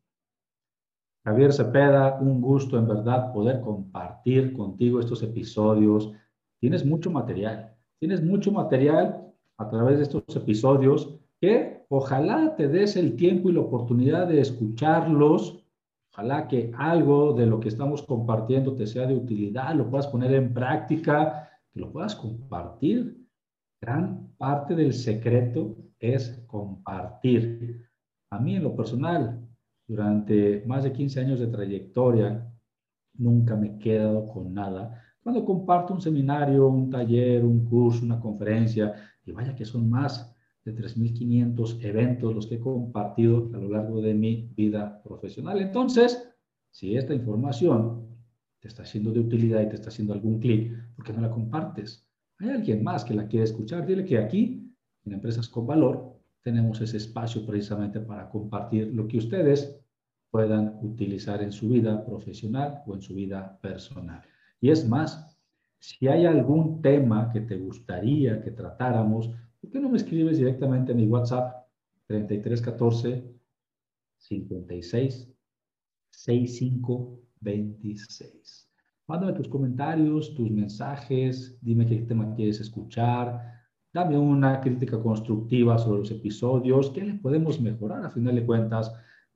Javier 1.25 1.53
Cepeda, 1.53 2.17
un 2.19 2.41
gusto 2.41 2.77
en 2.77 2.87
verdad 2.87 3.33
poder 3.33 3.61
compartir 3.61 4.53
contigo 4.53 4.99
estos 4.99 5.21
episodios. 5.23 6.11
Tienes 6.59 6.85
mucho 6.85 7.11
material, 7.11 7.75
tienes 7.99 8.23
mucho 8.23 8.51
material 8.51 9.33
a 9.57 9.69
través 9.69 9.97
de 9.97 10.03
estos 10.03 10.23
episodios 10.35 11.18
que 11.41 11.85
ojalá 11.89 12.55
te 12.55 12.67
des 12.67 12.95
el 12.95 13.15
tiempo 13.15 13.49
y 13.49 13.53
la 13.53 13.61
oportunidad 13.61 14.27
de 14.27 14.41
escucharlos. 14.41 15.65
Ojalá 16.11 16.47
que 16.47 16.71
algo 16.77 17.33
de 17.33 17.45
lo 17.45 17.59
que 17.59 17.69
estamos 17.69 18.03
compartiendo 18.03 18.75
te 18.75 18.87
sea 18.87 19.07
de 19.07 19.15
utilidad, 19.15 19.73
lo 19.75 19.89
puedas 19.89 20.07
poner 20.07 20.33
en 20.33 20.53
práctica, 20.53 21.49
que 21.71 21.79
lo 21.79 21.91
puedas 21.91 22.15
compartir. 22.15 23.25
Gran 23.81 24.33
parte 24.37 24.75
del 24.75 24.93
secreto 24.93 25.77
es 25.99 26.43
compartir. 26.47 27.85
A 28.31 28.39
mí 28.39 28.55
en 28.55 28.63
lo 28.63 28.75
personal, 28.75 29.47
durante 29.87 30.63
más 30.65 30.83
de 30.83 30.91
15 30.91 31.19
años 31.21 31.39
de 31.39 31.47
trayectoria, 31.47 32.51
nunca 33.13 33.55
me 33.55 33.67
he 33.67 33.79
quedado 33.79 34.27
con 34.27 34.53
nada. 34.53 35.01
Cuando 35.21 35.45
comparto 35.45 35.93
un 35.93 36.01
seminario, 36.01 36.67
un 36.67 36.89
taller, 36.89 37.45
un 37.45 37.63
curso, 37.65 38.05
una 38.05 38.19
conferencia, 38.19 38.93
y 39.25 39.31
vaya 39.31 39.55
que 39.55 39.65
son 39.65 39.89
más 39.89 40.35
de 40.65 40.75
3.500 40.75 41.83
eventos 41.83 42.35
los 42.35 42.47
que 42.47 42.55
he 42.55 42.59
compartido 42.59 43.49
a 43.53 43.57
lo 43.57 43.69
largo 43.69 44.01
de 44.01 44.13
mi 44.13 44.51
vida 44.55 45.01
profesional. 45.03 45.59
Entonces, 45.61 46.29
si 46.71 46.95
esta 46.95 47.13
información 47.13 48.07
te 48.59 48.67
está 48.67 48.85
siendo 48.85 49.11
de 49.11 49.21
utilidad 49.21 49.61
y 49.61 49.69
te 49.69 49.75
está 49.75 49.89
haciendo 49.89 50.13
algún 50.13 50.39
clic, 50.39 50.73
¿por 50.95 51.05
qué 51.05 51.13
no 51.13 51.21
la 51.21 51.31
compartes? 51.31 52.07
Hay 52.39 52.49
alguien 52.49 52.83
más 52.83 53.03
que 53.03 53.13
la 53.13 53.27
quiere 53.27 53.45
escuchar. 53.45 53.85
Dile 53.85 54.05
que 54.05 54.17
aquí, 54.17 54.73
en 55.05 55.13
Empresas 55.13 55.47
con 55.47 55.65
Valor, 55.65 56.19
tenemos 56.41 56.79
ese 56.81 56.97
espacio 56.97 57.45
precisamente 57.45 57.99
para 57.99 58.29
compartir 58.29 58.93
lo 58.93 59.07
que 59.07 59.17
ustedes 59.17 59.79
puedan 60.29 60.77
utilizar 60.81 61.41
en 61.41 61.51
su 61.51 61.69
vida 61.69 62.05
profesional 62.05 62.83
o 62.85 62.95
en 62.95 63.01
su 63.01 63.15
vida 63.15 63.59
personal. 63.61 64.21
Y 64.61 64.69
es 64.69 64.87
más, 64.87 65.37
si 65.79 66.07
hay 66.07 66.25
algún 66.25 66.81
tema 66.81 67.29
que 67.31 67.41
te 67.41 67.57
gustaría 67.57 68.41
que 68.41 68.51
tratáramos, 68.51 69.31
¿por 69.61 69.71
qué 69.71 69.79
no 69.79 69.89
me 69.89 69.97
escribes 69.97 70.37
directamente 70.37 70.91
a 70.91 70.95
mi 70.95 71.07
WhatsApp 71.07 71.67
3314 72.07 73.23
56 74.17 75.29
65 76.11 77.21
26? 77.41 78.69
Mándame 79.07 79.33
tus 79.33 79.47
comentarios, 79.47 80.35
tus 80.35 80.51
mensajes, 80.51 81.57
dime 81.61 81.85
qué 81.85 81.97
tema 81.97 82.35
quieres 82.35 82.59
escuchar, 82.59 83.59
dame 83.91 84.17
una 84.17 84.61
crítica 84.61 85.01
constructiva 85.01 85.77
sobre 85.77 85.99
los 85.99 86.11
episodios, 86.11 86.91
qué 86.91 87.01
le 87.03 87.13
podemos 87.15 87.59
mejorar. 87.59 88.05
A 88.05 88.09
final 88.09 88.35
de 88.35 88.45
cuentas, 88.45 88.93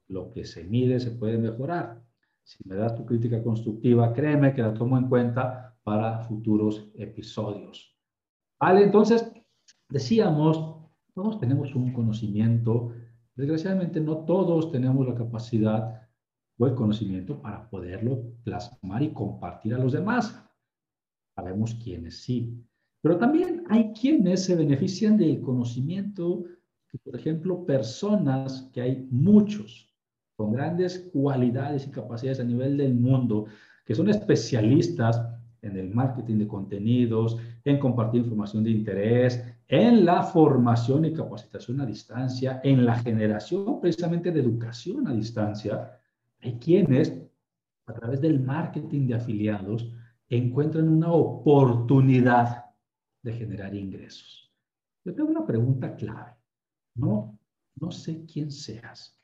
lo 0.08 0.32
que 0.32 0.46
se 0.46 0.63
mide 0.65 1.00
se 1.00 1.12
puede 1.12 1.38
mejorar. 1.38 2.01
Si 2.44 2.58
me 2.68 2.75
das 2.75 2.96
tu 2.96 3.06
crítica 3.06 3.42
constructiva, 3.42 4.13
créeme 4.13 4.54
que 4.54 4.62
la 4.62 4.74
tomo 4.74 4.97
en 4.97 5.08
cuenta 5.08 5.76
para 5.84 6.19
futuros 6.19 6.91
episodios. 6.95 7.97
Vale, 8.60 8.84
entonces, 8.84 9.32
Decíamos, 9.93 10.75
todos 11.13 11.39
tenemos 11.39 11.75
un 11.75 11.93
conocimiento, 11.93 12.93
desgraciadamente 13.36 14.01
no 14.01 14.25
todos 14.25 14.71
tenemos 14.71 15.08
la 15.08 15.13
capacidad 15.13 16.01
o 16.58 16.65
el 16.65 16.73
conocimiento 16.73 17.39
para 17.39 17.69
poderlo 17.69 18.23
plasmar 18.43 19.03
y 19.03 19.13
compartir 19.13 19.75
a 19.75 19.77
los 19.77 19.93
demás. 19.93 20.43
Sabemos 21.36 21.75
quiénes 21.75 22.23
sí, 22.23 22.60
pero 23.01 23.19
también 23.19 23.65
hay 23.69 23.93
quienes 23.93 24.43
se 24.43 24.56
benefician 24.56 25.15
del 25.15 25.39
conocimiento, 25.41 26.43
por 27.03 27.15
ejemplo, 27.15 27.63
personas 27.63 28.71
que 28.73 28.82
hay 28.82 29.08
muchos 29.12 29.93
con 30.36 30.53
grandes 30.53 31.08
cualidades 31.13 31.86
y 31.86 31.91
capacidades 31.91 32.39
a 32.39 32.43
nivel 32.43 32.77
del 32.77 32.95
mundo, 32.95 33.45
que 33.86 33.93
son 33.93 34.10
especialistas 34.10 35.21
en 35.62 35.77
el 35.77 35.93
marketing 35.93 36.39
de 36.39 36.47
contenidos, 36.47 37.38
en 37.63 37.77
compartir 37.77 38.21
información 38.21 38.63
de 38.63 38.71
interés, 38.71 39.53
en 39.67 40.06
la 40.06 40.23
formación 40.23 41.06
y 41.06 41.13
capacitación 41.13 41.82
a 41.82 41.86
distancia, 41.86 42.62
en 42.63 42.86
la 42.86 42.99
generación 42.99 43.80
precisamente 43.80 44.32
de 44.32 44.41
educación 44.41 45.08
a 45.08 45.13
distancia, 45.13 45.99
hay 46.41 46.58
quienes 46.60 47.21
a 47.86 47.93
través 47.93 48.21
del 48.21 48.39
marketing 48.39 49.08
de 49.08 49.15
afiliados 49.15 49.91
encuentran 50.30 50.89
una 50.89 51.12
oportunidad 51.12 52.65
de 53.21 53.34
generar 53.34 53.76
ingresos. 53.76 54.52
Yo 55.06 55.13
tengo 55.13 55.30
una 55.30 55.45
pregunta 55.45 55.95
clave. 55.95 56.36
No, 56.95 57.38
no 57.76 57.91
sé 57.91 58.26
quién 58.26 58.52
seas, 58.52 59.19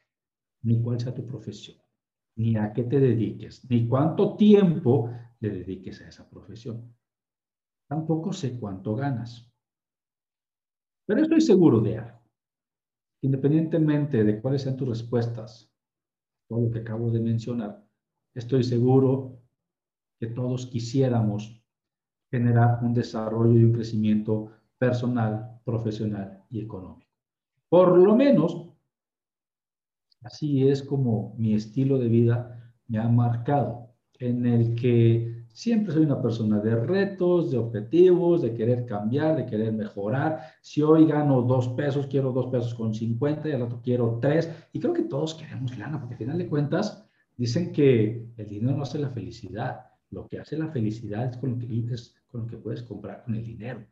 ni 0.63 0.82
cuál 0.82 0.99
sea 0.99 1.13
tu 1.13 1.25
profesión, 1.25 1.78
ni 2.36 2.56
a 2.56 2.73
qué 2.73 2.84
te 2.84 2.99
dediques, 2.99 3.69
ni 3.69 3.88
cuánto 3.88 4.36
tiempo 4.36 5.12
le 5.39 5.49
dediques 5.49 6.02
a 6.02 6.10
esa 6.10 6.30
profesión. 6.30 6.93
Tampoco 7.88 8.34
sé 8.34 8.60
cuánto 8.60 8.95
ganas. 8.95 9.48
Pero 11.10 11.24
estoy 11.24 11.41
seguro 11.41 11.80
de 11.80 11.98
algo. 11.98 12.22
Independientemente 13.24 14.24
de 14.24 14.39
cuáles 14.39 14.62
sean 14.62 14.78
tus 14.78 14.89
respuestas, 14.89 15.67
todo 16.48 16.62
lo 16.62 16.69
que 16.69 16.82
acabo 16.82 17.10
de 17.10 17.19
mencionar, 17.19 17.84
estoy 18.36 18.63
seguro 18.63 19.41
que 20.19 20.28
todos 20.28 20.67
quisiéramos 20.67 21.60
generar 22.30 22.84
un 22.84 22.93
desarrollo 22.93 23.60
y 23.60 23.63
un 23.63 23.74
crecimiento 23.74 24.52
personal, 24.78 25.60
profesional 25.65 26.45
y 26.48 26.62
económico. 26.62 27.10
Por 27.69 27.98
lo 27.98 28.15
menos, 28.15 28.69
así 30.22 30.67
es 30.67 30.84
como 30.84 31.34
mi 31.39 31.56
estilo 31.56 31.98
de 31.98 32.08
vida 32.08 32.72
me 32.86 33.00
ha 33.00 33.10
marcado, 33.10 33.95
en 34.19 34.45
el 34.45 34.76
que 34.76 35.38
Siempre 35.53 35.93
soy 35.93 36.03
una 36.03 36.21
persona 36.21 36.59
de 36.59 36.75
retos, 36.75 37.51
de 37.51 37.57
objetivos, 37.57 38.41
de 38.41 38.53
querer 38.53 38.85
cambiar, 38.85 39.35
de 39.35 39.45
querer 39.45 39.73
mejorar. 39.73 40.39
Si 40.62 40.81
hoy 40.81 41.05
gano 41.05 41.41
dos 41.41 41.69
pesos, 41.69 42.07
quiero 42.07 42.31
dos 42.31 42.47
pesos 42.47 42.73
con 42.73 42.93
50 42.93 43.49
y 43.49 43.51
al 43.51 43.62
rato 43.62 43.81
quiero 43.83 44.19
tres. 44.21 44.49
Y 44.71 44.79
creo 44.79 44.93
que 44.93 45.03
todos 45.03 45.35
queremos 45.35 45.77
lana, 45.77 45.99
porque 45.99 46.15
al 46.15 46.19
final 46.19 46.38
de 46.38 46.47
cuentas 46.47 47.05
dicen 47.35 47.71
que 47.73 48.27
el 48.38 48.47
dinero 48.47 48.77
no 48.77 48.83
hace 48.83 48.99
la 48.99 49.09
felicidad. 49.09 49.81
Lo 50.12 50.27
que 50.27 50.39
hace 50.39 50.57
la 50.57 50.69
felicidad 50.69 51.25
es 51.29 51.38
con 51.38 51.51
lo 51.51 51.57
que, 51.59 51.67
con 52.27 52.41
lo 52.41 52.47
que 52.47 52.57
puedes 52.57 52.83
comprar 52.83 53.23
con 53.23 53.35
el 53.35 53.43
dinero. 53.43 53.85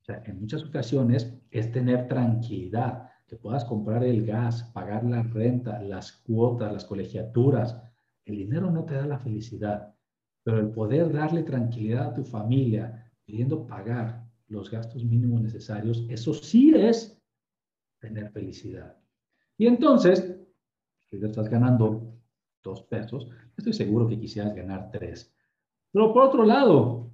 O 0.00 0.04
sea, 0.04 0.22
en 0.26 0.40
muchas 0.40 0.64
ocasiones 0.64 1.32
es 1.50 1.70
tener 1.70 2.08
tranquilidad, 2.08 3.08
que 3.28 3.36
puedas 3.36 3.64
comprar 3.64 4.04
el 4.04 4.26
gas, 4.26 4.64
pagar 4.74 5.04
la 5.04 5.22
renta, 5.22 5.80
las 5.80 6.12
cuotas, 6.12 6.72
las 6.72 6.84
colegiaturas. 6.84 7.80
El 8.24 8.36
dinero 8.36 8.70
no 8.70 8.84
te 8.84 8.94
da 8.94 9.06
la 9.06 9.18
felicidad 9.18 9.91
pero 10.42 10.58
el 10.58 10.70
poder 10.70 11.12
darle 11.12 11.42
tranquilidad 11.42 12.08
a 12.08 12.14
tu 12.14 12.24
familia, 12.24 13.10
pidiendo 13.24 13.66
pagar 13.66 14.26
los 14.48 14.70
gastos 14.70 15.04
mínimos 15.04 15.40
necesarios, 15.40 16.04
eso 16.08 16.34
sí 16.34 16.74
es 16.74 17.20
tener 18.00 18.30
felicidad. 18.30 18.96
Y 19.56 19.66
entonces, 19.66 20.36
si 21.08 21.18
te 21.20 21.26
estás 21.26 21.48
ganando 21.48 22.18
dos 22.62 22.82
pesos, 22.82 23.28
estoy 23.56 23.72
seguro 23.72 24.08
que 24.08 24.18
quisieras 24.18 24.54
ganar 24.54 24.90
tres. 24.90 25.34
Pero 25.92 26.12
por 26.12 26.24
otro 26.24 26.44
lado, 26.44 27.10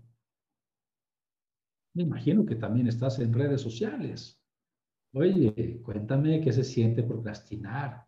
me 1.94 2.04
imagino 2.04 2.46
que 2.46 2.54
también 2.54 2.86
estás 2.86 3.18
en 3.18 3.32
redes 3.32 3.60
sociales. 3.60 4.40
Oye, 5.12 5.80
cuéntame 5.82 6.40
qué 6.40 6.52
se 6.52 6.64
siente 6.64 7.02
procrastinar, 7.02 8.06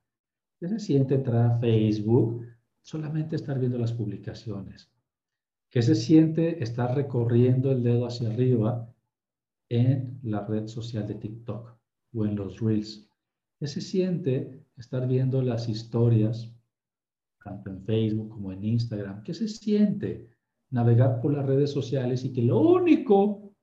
qué 0.58 0.68
se 0.68 0.78
siente 0.78 1.14
entrar 1.16 1.50
a 1.50 1.58
Facebook, 1.58 2.46
solamente 2.82 3.36
estar 3.36 3.58
viendo 3.58 3.78
las 3.78 3.92
publicaciones. 3.92 4.92
¿Qué 5.70 5.82
se 5.82 5.94
siente 5.94 6.62
estar 6.62 6.96
recorriendo 6.96 7.70
el 7.70 7.84
dedo 7.84 8.04
hacia 8.04 8.28
arriba 8.28 8.92
en 9.68 10.18
la 10.24 10.44
red 10.44 10.66
social 10.66 11.06
de 11.06 11.14
TikTok 11.14 11.78
o 12.12 12.24
en 12.24 12.34
los 12.34 12.58
Reels? 12.58 13.08
¿Qué 13.60 13.68
se 13.68 13.80
siente 13.80 14.64
estar 14.76 15.06
viendo 15.06 15.40
las 15.42 15.68
historias, 15.68 16.52
tanto 17.44 17.70
en 17.70 17.84
Facebook 17.84 18.30
como 18.30 18.50
en 18.50 18.64
Instagram? 18.64 19.22
¿Qué 19.22 19.32
se 19.32 19.46
siente 19.46 20.28
navegar 20.70 21.20
por 21.20 21.34
las 21.34 21.46
redes 21.46 21.70
sociales 21.70 22.24
y 22.24 22.32
que 22.32 22.42
lo 22.42 22.58
único 22.58 23.54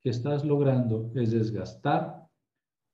que 0.00 0.10
estás 0.10 0.44
logrando 0.44 1.10
es 1.16 1.32
desgastar 1.32 2.28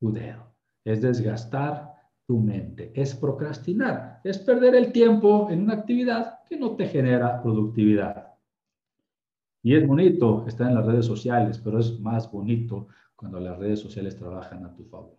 tu 0.01 0.11
dedo, 0.11 0.55
es 0.85 1.03
desgastar 1.03 1.96
tu 2.27 2.39
mente, 2.41 2.93
es 2.95 3.15
procrastinar, 3.15 4.21
es 4.25 4.39
perder 4.39 4.75
el 4.75 4.93
tiempo 4.93 5.49
en 5.51 5.63
una 5.63 5.75
actividad 5.75 6.41
que 6.49 6.59
no 6.59 6.75
te 6.75 6.87
genera 6.87 7.41
productividad. 7.41 8.35
Y 9.63 9.75
es 9.75 9.87
bonito 9.87 10.45
estar 10.47 10.69
en 10.69 10.75
las 10.75 10.87
redes 10.87 11.07
sociales, 11.07 11.59
pero 11.59 11.79
es 11.79 11.99
más 12.01 12.31
bonito 12.31 12.89
cuando 13.15 13.41
las 13.41 13.59
redes 13.59 13.81
sociales 13.81 14.17
trabajan 14.17 14.65
a 14.65 14.75
tu 14.75 14.85
favor. 14.85 15.19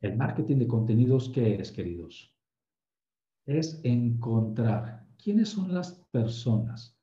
El 0.00 0.16
marketing 0.16 0.56
de 0.56 0.66
contenidos, 0.66 1.28
¿qué 1.28 1.54
es, 1.54 1.72
queridos? 1.72 2.34
Es 3.44 3.80
encontrar 3.84 5.06
quiénes 5.16 5.50
son 5.50 5.72
las 5.72 5.92
personas 6.10 6.96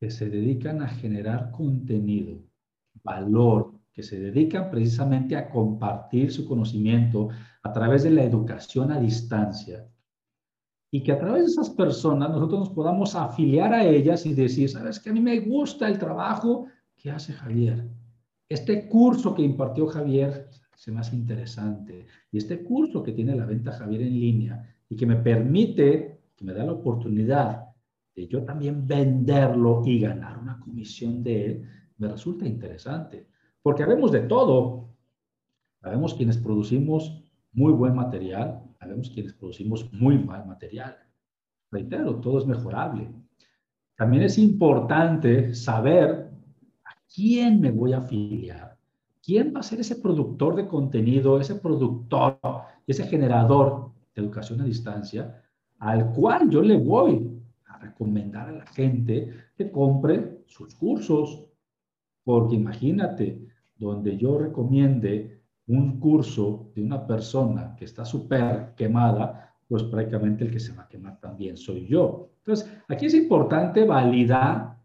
que 0.00 0.10
se 0.10 0.28
dedican 0.28 0.82
a 0.82 0.88
generar 0.88 1.50
contenido, 1.52 2.42
valor, 3.04 3.72
que 3.92 4.02
se 4.02 4.18
dedican 4.18 4.70
precisamente 4.70 5.36
a 5.36 5.50
compartir 5.50 6.32
su 6.32 6.46
conocimiento 6.46 7.28
a 7.62 7.72
través 7.72 8.02
de 8.02 8.10
la 8.10 8.24
educación 8.24 8.90
a 8.90 9.00
distancia 9.00 9.88
y 10.90 11.02
que 11.02 11.12
a 11.12 11.18
través 11.18 11.44
de 11.44 11.50
esas 11.52 11.70
personas 11.70 12.30
nosotros 12.30 12.60
nos 12.60 12.70
podamos 12.70 13.14
afiliar 13.14 13.72
a 13.72 13.84
ellas 13.84 14.26
y 14.26 14.34
decir, 14.34 14.68
sabes 14.68 15.00
que 15.00 15.10
a 15.10 15.12
mí 15.12 15.20
me 15.20 15.40
gusta 15.40 15.88
el 15.88 15.98
trabajo 15.98 16.66
que 16.96 17.10
hace 17.10 17.32
Javier. 17.32 17.88
Este 18.48 18.88
curso 18.88 19.34
que 19.34 19.42
impartió 19.42 19.86
Javier 19.86 20.50
se 20.76 20.92
me 20.92 21.00
hace 21.00 21.16
interesante 21.16 22.06
y 22.30 22.38
este 22.38 22.62
curso 22.62 23.02
que 23.02 23.12
tiene 23.12 23.34
la 23.34 23.46
venta 23.46 23.72
Javier 23.72 24.02
en 24.02 24.20
línea 24.20 24.76
y 24.88 24.96
que 24.96 25.06
me 25.06 25.16
permite, 25.16 26.20
que 26.36 26.44
me 26.44 26.52
da 26.52 26.64
la 26.64 26.72
oportunidad 26.72 27.68
de 28.14 28.28
yo 28.28 28.44
también 28.44 28.86
venderlo 28.86 29.82
y 29.86 29.98
ganar 29.98 30.38
una 30.38 30.60
comisión 30.60 31.22
de 31.22 31.46
él, 31.46 31.68
me 31.96 32.08
resulta 32.08 32.46
interesante. 32.46 33.26
Porque 33.62 33.82
habemos 33.82 34.12
de 34.12 34.20
todo. 34.20 34.90
Habemos 35.80 36.14
quienes 36.14 36.36
producimos 36.36 37.21
muy 37.52 37.72
buen 37.72 37.94
material, 37.94 38.62
habemos 38.80 39.10
quienes 39.10 39.34
producimos 39.34 39.92
muy 39.92 40.18
mal 40.18 40.46
material. 40.46 40.96
Reitero, 41.70 42.16
todo 42.16 42.38
es 42.38 42.46
mejorable. 42.46 43.08
También 43.96 44.22
es 44.22 44.38
importante 44.38 45.54
saber 45.54 46.30
a 46.84 46.90
quién 47.14 47.60
me 47.60 47.70
voy 47.70 47.92
a 47.92 47.98
afiliar, 47.98 48.76
quién 49.22 49.54
va 49.54 49.60
a 49.60 49.62
ser 49.62 49.80
ese 49.80 49.96
productor 49.96 50.56
de 50.56 50.66
contenido, 50.66 51.38
ese 51.38 51.56
productor, 51.56 52.38
ese 52.86 53.06
generador 53.06 53.92
de 54.14 54.22
educación 54.22 54.60
a 54.60 54.64
distancia, 54.64 55.42
al 55.78 56.10
cual 56.12 56.48
yo 56.50 56.62
le 56.62 56.76
voy 56.78 57.30
a 57.66 57.78
recomendar 57.78 58.48
a 58.48 58.52
la 58.52 58.66
gente 58.66 59.32
que 59.56 59.70
compre 59.70 60.42
sus 60.46 60.74
cursos. 60.74 61.44
Porque 62.24 62.54
imagínate, 62.54 63.46
donde 63.76 64.16
yo 64.16 64.38
recomiende 64.38 65.41
un 65.66 66.00
curso 66.00 66.70
de 66.74 66.82
una 66.82 67.06
persona 67.06 67.74
que 67.76 67.84
está 67.84 68.04
súper 68.04 68.74
quemada, 68.76 69.54
pues 69.68 69.84
prácticamente 69.84 70.44
el 70.44 70.50
que 70.50 70.60
se 70.60 70.72
va 70.72 70.82
a 70.82 70.88
quemar 70.88 71.20
también 71.20 71.56
soy 71.56 71.86
yo. 71.86 72.30
Entonces, 72.38 72.70
aquí 72.88 73.06
es 73.06 73.14
importante 73.14 73.84
validar 73.84 74.76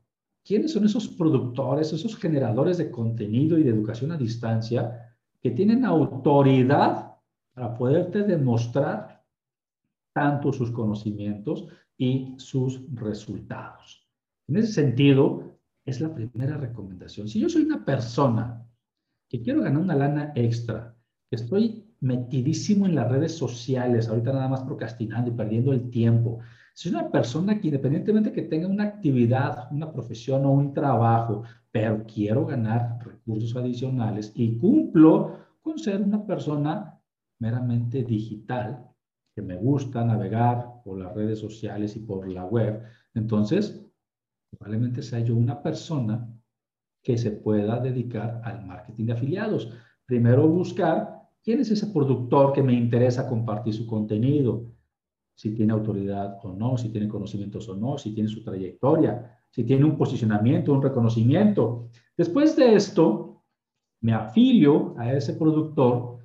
quiénes 0.45 0.71
son 0.71 0.85
esos 0.85 1.07
productores, 1.07 1.91
esos 1.91 2.15
generadores 2.15 2.77
de 2.77 2.89
contenido 2.91 3.57
y 3.57 3.63
de 3.63 3.71
educación 3.71 4.11
a 4.11 4.17
distancia 4.17 5.15
que 5.41 5.51
tienen 5.51 5.83
autoridad 5.83 7.15
para 7.53 7.73
poderte 7.75 8.23
demostrar 8.23 9.23
tanto 10.13 10.53
sus 10.53 10.71
conocimientos 10.71 11.67
y 11.97 12.35
sus 12.37 12.81
resultados. 12.93 14.07
En 14.47 14.57
ese 14.57 14.71
sentido, 14.71 15.57
es 15.85 16.01
la 16.01 16.13
primera 16.13 16.57
recomendación. 16.57 17.27
Si 17.27 17.39
yo 17.39 17.49
soy 17.49 17.63
una 17.63 17.83
persona 17.83 18.65
que 19.29 19.41
quiero 19.41 19.61
ganar 19.61 19.81
una 19.81 19.95
lana 19.95 20.31
extra, 20.35 20.95
que 21.29 21.35
estoy 21.35 21.85
metidísimo 21.99 22.85
en 22.85 22.95
las 22.95 23.09
redes 23.09 23.35
sociales, 23.35 24.07
ahorita 24.07 24.31
nada 24.31 24.47
más 24.47 24.61
procrastinando 24.61 25.31
y 25.31 25.33
perdiendo 25.33 25.73
el 25.73 25.89
tiempo. 25.89 26.39
Soy 26.73 26.91
una 26.91 27.09
persona 27.09 27.59
que 27.59 27.67
independientemente 27.67 28.31
que 28.31 28.43
tenga 28.43 28.67
una 28.67 28.83
actividad, 28.83 29.71
una 29.71 29.91
profesión 29.91 30.45
o 30.45 30.51
un 30.51 30.73
trabajo, 30.73 31.43
pero 31.71 32.05
quiero 32.05 32.45
ganar 32.45 32.99
recursos 33.03 33.55
adicionales 33.55 34.31
y 34.35 34.57
cumplo 34.57 35.39
con 35.61 35.79
ser 35.79 36.01
una 36.01 36.25
persona 36.25 37.01
meramente 37.39 38.03
digital, 38.03 38.87
que 39.35 39.41
me 39.41 39.55
gusta 39.55 40.03
navegar 40.03 40.81
por 40.83 40.99
las 40.99 41.13
redes 41.13 41.39
sociales 41.39 41.95
y 41.95 41.99
por 41.99 42.27
la 42.27 42.45
web, 42.45 42.83
entonces 43.13 43.83
probablemente 44.51 45.01
sea 45.01 45.19
yo 45.19 45.35
una 45.35 45.61
persona 45.61 46.27
que 47.03 47.17
se 47.17 47.31
pueda 47.31 47.79
dedicar 47.79 48.41
al 48.43 48.65
marketing 48.65 49.05
de 49.05 49.13
afiliados. 49.13 49.71
Primero 50.05 50.47
buscar 50.47 51.21
quién 51.43 51.62
es 51.62 51.71
ese 51.71 51.88
productor 51.88 52.53
que 52.53 52.63
me 52.63 52.73
interesa 52.73 53.27
compartir 53.27 53.73
su 53.73 53.88
contenido, 53.88 54.73
si 55.38 55.53
tiene 55.53 55.71
autoridad 55.71 56.39
o 56.43 56.51
no, 56.51 56.77
si 56.77 56.89
tiene 56.89 57.07
conocimientos 57.07 57.69
o 57.69 57.75
no, 57.75 57.97
si 57.97 58.13
tiene 58.13 58.27
su 58.27 58.43
trayectoria, 58.43 59.39
si 59.51 59.63
tiene 59.63 59.86
un 59.86 59.97
posicionamiento, 59.97 60.73
un 60.73 60.81
reconocimiento. 60.81 61.89
Después 62.17 62.55
de 62.55 62.75
esto, 62.75 63.43
me 64.01 64.13
afilio 64.13 64.95
a 64.97 65.13
ese 65.13 65.33
productor, 65.33 66.19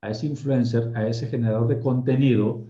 a 0.00 0.10
ese 0.10 0.26
influencer, 0.26 0.90
a 0.96 1.06
ese 1.06 1.26
generador 1.26 1.68
de 1.68 1.80
contenido 1.80 2.66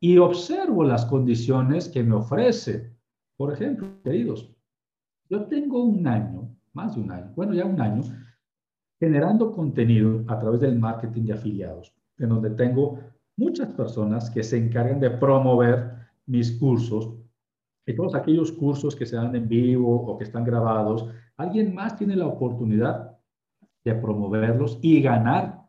y 0.00 0.18
observo 0.18 0.82
las 0.82 1.04
condiciones 1.06 1.88
que 1.88 2.02
me 2.02 2.16
ofrece. 2.16 2.92
Por 3.36 3.52
ejemplo, 3.52 3.88
queridos, 4.02 4.52
yo 5.28 5.44
tengo 5.46 5.84
un 5.84 6.06
año 6.06 6.56
más 6.72 6.94
de 6.94 7.02
un 7.02 7.10
año, 7.10 7.32
bueno, 7.34 7.54
ya 7.54 7.64
un 7.64 7.80
año, 7.80 8.02
generando 8.98 9.52
contenido 9.52 10.24
a 10.28 10.38
través 10.38 10.60
del 10.60 10.78
marketing 10.78 11.22
de 11.22 11.32
afiliados, 11.32 11.94
en 12.18 12.28
donde 12.28 12.50
tengo 12.50 12.98
muchas 13.36 13.68
personas 13.70 14.30
que 14.30 14.42
se 14.42 14.58
encargan 14.58 15.00
de 15.00 15.10
promover 15.10 15.94
mis 16.26 16.52
cursos 16.52 17.14
y 17.86 17.94
todos 17.94 18.14
aquellos 18.14 18.52
cursos 18.52 18.94
que 18.94 19.06
se 19.06 19.16
dan 19.16 19.34
en 19.34 19.48
vivo 19.48 19.96
o 19.96 20.18
que 20.18 20.24
están 20.24 20.44
grabados, 20.44 21.06
alguien 21.36 21.74
más 21.74 21.96
tiene 21.96 22.14
la 22.14 22.26
oportunidad 22.26 23.18
de 23.84 23.94
promoverlos 23.94 24.78
y 24.82 25.00
ganar 25.00 25.66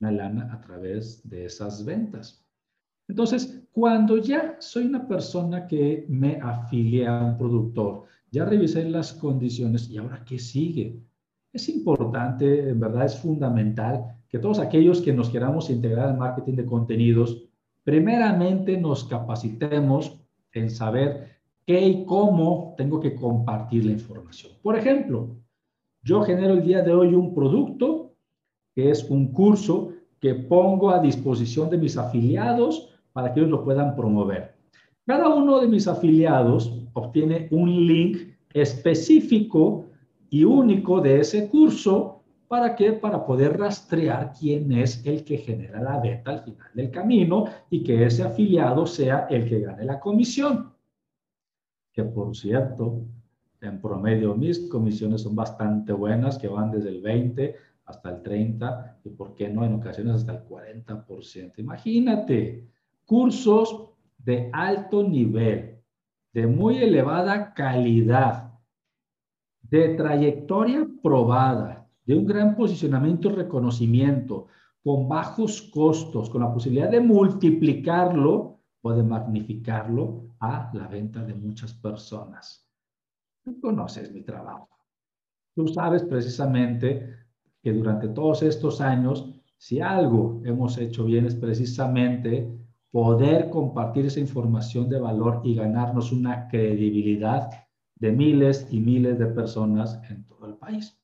una 0.00 0.10
lana 0.10 0.52
a 0.52 0.60
través 0.60 1.28
de 1.28 1.44
esas 1.44 1.84
ventas. 1.84 2.44
Entonces, 3.08 3.66
cuando 3.72 4.18
ya 4.18 4.56
soy 4.60 4.86
una 4.86 5.06
persona 5.06 5.66
que 5.66 6.06
me 6.08 6.40
afilia 6.40 7.18
a 7.18 7.24
un 7.24 7.38
productor, 7.38 8.04
ya 8.30 8.44
revisé 8.44 8.88
las 8.88 9.12
condiciones 9.12 9.88
y 9.90 9.98
ahora 9.98 10.24
qué 10.24 10.38
sigue. 10.38 11.00
Es 11.52 11.68
importante, 11.68 12.70
en 12.70 12.80
verdad 12.80 13.06
es 13.06 13.16
fundamental 13.16 14.16
que 14.28 14.38
todos 14.38 14.58
aquellos 14.58 15.00
que 15.00 15.12
nos 15.12 15.30
queramos 15.30 15.70
integrar 15.70 16.10
al 16.10 16.18
marketing 16.18 16.54
de 16.54 16.66
contenidos, 16.66 17.44
primeramente 17.82 18.76
nos 18.76 19.04
capacitemos 19.04 20.20
en 20.52 20.70
saber 20.70 21.38
qué 21.64 21.80
y 21.80 22.04
cómo 22.04 22.74
tengo 22.76 23.00
que 23.00 23.14
compartir 23.14 23.86
la 23.86 23.92
información. 23.92 24.52
Por 24.62 24.76
ejemplo, 24.76 25.36
yo 26.02 26.22
genero 26.22 26.54
el 26.54 26.62
día 26.62 26.82
de 26.82 26.92
hoy 26.92 27.14
un 27.14 27.34
producto 27.34 28.14
que 28.74 28.90
es 28.90 29.04
un 29.08 29.32
curso 29.32 29.92
que 30.20 30.34
pongo 30.34 30.90
a 30.90 31.00
disposición 31.00 31.70
de 31.70 31.78
mis 31.78 31.96
afiliados 31.96 32.90
para 33.12 33.32
que 33.32 33.40
ellos 33.40 33.50
lo 33.50 33.64
puedan 33.64 33.96
promover. 33.96 34.57
Cada 35.08 35.30
uno 35.30 35.58
de 35.58 35.68
mis 35.68 35.88
afiliados 35.88 36.70
obtiene 36.92 37.48
un 37.50 37.86
link 37.86 38.18
específico 38.52 39.86
y 40.28 40.44
único 40.44 41.00
de 41.00 41.20
ese 41.20 41.48
curso. 41.48 42.24
¿Para 42.46 42.76
qué? 42.76 42.92
Para 42.92 43.24
poder 43.24 43.58
rastrear 43.58 44.34
quién 44.38 44.70
es 44.70 45.02
el 45.06 45.24
que 45.24 45.38
genera 45.38 45.80
la 45.80 45.98
beta 45.98 46.32
al 46.32 46.40
final 46.40 46.70
del 46.74 46.90
camino 46.90 47.46
y 47.70 47.82
que 47.82 48.04
ese 48.04 48.22
afiliado 48.22 48.84
sea 48.84 49.26
el 49.30 49.48
que 49.48 49.60
gane 49.60 49.86
la 49.86 49.98
comisión. 49.98 50.74
Que 51.90 52.04
por 52.04 52.36
cierto, 52.36 53.06
en 53.62 53.80
promedio 53.80 54.34
mis 54.34 54.68
comisiones 54.68 55.22
son 55.22 55.34
bastante 55.34 55.94
buenas, 55.94 56.36
que 56.36 56.48
van 56.48 56.70
desde 56.70 56.90
el 56.90 57.00
20 57.00 57.56
hasta 57.86 58.10
el 58.10 58.20
30 58.20 58.98
y 59.04 59.08
por 59.08 59.34
qué 59.34 59.48
no 59.48 59.64
en 59.64 59.76
ocasiones 59.76 60.16
hasta 60.16 60.32
el 60.32 60.44
40%. 60.44 61.54
Imagínate, 61.56 62.68
cursos 63.06 63.87
de 64.18 64.50
alto 64.52 65.02
nivel, 65.02 65.82
de 66.32 66.46
muy 66.46 66.78
elevada 66.78 67.54
calidad, 67.54 68.52
de 69.62 69.94
trayectoria 69.94 70.86
probada, 71.02 71.88
de 72.04 72.16
un 72.16 72.26
gran 72.26 72.56
posicionamiento 72.56 73.28
y 73.28 73.32
reconocimiento, 73.32 74.46
con 74.82 75.08
bajos 75.08 75.62
costos, 75.62 76.30
con 76.30 76.42
la 76.42 76.52
posibilidad 76.52 76.90
de 76.90 77.00
multiplicarlo 77.00 78.60
o 78.80 78.92
de 78.92 79.02
magnificarlo 79.02 80.34
a 80.40 80.70
la 80.72 80.86
venta 80.88 81.24
de 81.24 81.34
muchas 81.34 81.74
personas. 81.74 82.66
Tú 83.44 83.60
conoces 83.60 84.12
mi 84.12 84.22
trabajo. 84.22 84.68
Tú 85.54 85.68
sabes 85.68 86.04
precisamente 86.04 87.16
que 87.62 87.72
durante 87.72 88.08
todos 88.08 88.42
estos 88.42 88.80
años, 88.80 89.34
si 89.56 89.80
algo 89.80 90.40
hemos 90.44 90.78
hecho 90.78 91.04
bien 91.04 91.26
es 91.26 91.34
precisamente 91.34 92.48
poder 92.90 93.50
compartir 93.50 94.06
esa 94.06 94.20
información 94.20 94.88
de 94.88 94.98
valor 94.98 95.42
y 95.44 95.54
ganarnos 95.54 96.12
una 96.12 96.48
credibilidad 96.48 97.50
de 97.96 98.12
miles 98.12 98.66
y 98.70 98.80
miles 98.80 99.18
de 99.18 99.26
personas 99.26 100.00
en 100.08 100.24
todo 100.26 100.46
el 100.46 100.54
país. 100.56 100.98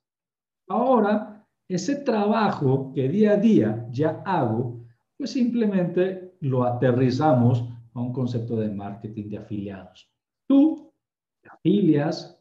Ahora 0.68 1.34
ese 1.68 1.96
trabajo 1.96 2.92
que 2.94 3.08
día 3.08 3.32
a 3.32 3.36
día 3.36 3.86
ya 3.90 4.22
hago, 4.24 4.84
pues 5.16 5.30
simplemente 5.30 6.36
lo 6.40 6.64
aterrizamos 6.64 7.64
a 7.94 8.00
un 8.00 8.12
concepto 8.12 8.56
de 8.56 8.70
marketing 8.70 9.30
de 9.30 9.38
afiliados. 9.38 10.10
Tú 10.46 10.92
te 11.40 11.48
afilias 11.48 12.38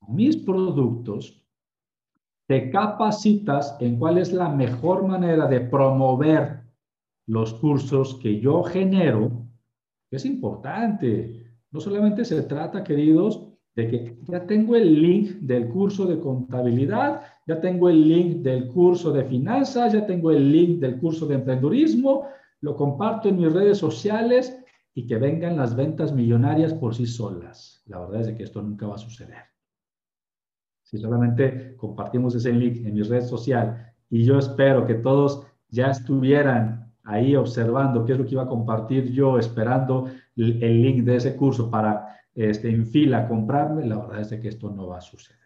a 0.00 0.10
mis 0.10 0.36
productos, 0.36 1.44
te 2.46 2.70
capacitas 2.70 3.76
en 3.80 3.98
cuál 3.98 4.18
es 4.18 4.32
la 4.32 4.48
mejor 4.48 5.06
manera 5.06 5.46
de 5.46 5.60
promover 5.60 6.61
los 7.26 7.54
cursos 7.54 8.18
que 8.22 8.40
yo 8.40 8.62
genero, 8.62 9.46
es 10.10 10.24
importante. 10.24 11.44
No 11.70 11.80
solamente 11.80 12.24
se 12.24 12.42
trata, 12.42 12.84
queridos, 12.84 13.48
de 13.74 13.88
que 13.88 14.18
ya 14.28 14.46
tengo 14.46 14.76
el 14.76 15.00
link 15.00 15.30
del 15.40 15.68
curso 15.68 16.04
de 16.04 16.20
contabilidad, 16.20 17.22
ya 17.46 17.60
tengo 17.60 17.88
el 17.88 18.06
link 18.06 18.36
del 18.42 18.68
curso 18.68 19.12
de 19.12 19.24
finanzas, 19.24 19.94
ya 19.94 20.04
tengo 20.06 20.30
el 20.30 20.52
link 20.52 20.80
del 20.80 20.98
curso 20.98 21.26
de 21.26 21.36
emprendurismo, 21.36 22.26
lo 22.60 22.76
comparto 22.76 23.28
en 23.28 23.38
mis 23.38 23.52
redes 23.52 23.78
sociales 23.78 24.58
y 24.94 25.06
que 25.06 25.16
vengan 25.16 25.56
las 25.56 25.74
ventas 25.74 26.12
millonarias 26.12 26.74
por 26.74 26.94
sí 26.94 27.06
solas. 27.06 27.82
La 27.86 28.00
verdad 28.00 28.28
es 28.28 28.36
que 28.36 28.42
esto 28.42 28.60
nunca 28.60 28.86
va 28.86 28.96
a 28.96 28.98
suceder. 28.98 29.44
Si 30.82 30.98
solamente 30.98 31.74
compartimos 31.76 32.34
ese 32.34 32.52
link 32.52 32.84
en 32.84 32.92
mi 32.92 33.02
red 33.02 33.22
social 33.22 33.94
y 34.10 34.24
yo 34.24 34.38
espero 34.38 34.86
que 34.86 34.94
todos 34.94 35.46
ya 35.68 35.86
estuvieran 35.86 36.91
ahí 37.04 37.36
observando 37.36 38.04
qué 38.04 38.12
es 38.12 38.18
lo 38.18 38.24
que 38.24 38.32
iba 38.32 38.42
a 38.42 38.48
compartir 38.48 39.10
yo, 39.12 39.38
esperando 39.38 40.06
el 40.36 40.82
link 40.82 41.04
de 41.04 41.16
ese 41.16 41.36
curso 41.36 41.70
para 41.70 42.12
este, 42.34 42.70
en 42.70 42.86
fila 42.86 43.28
comprarme, 43.28 43.86
la 43.86 43.98
verdad 43.98 44.20
es 44.20 44.40
que 44.40 44.48
esto 44.48 44.70
no 44.70 44.86
va 44.86 44.98
a 44.98 45.02
suceder. 45.02 45.38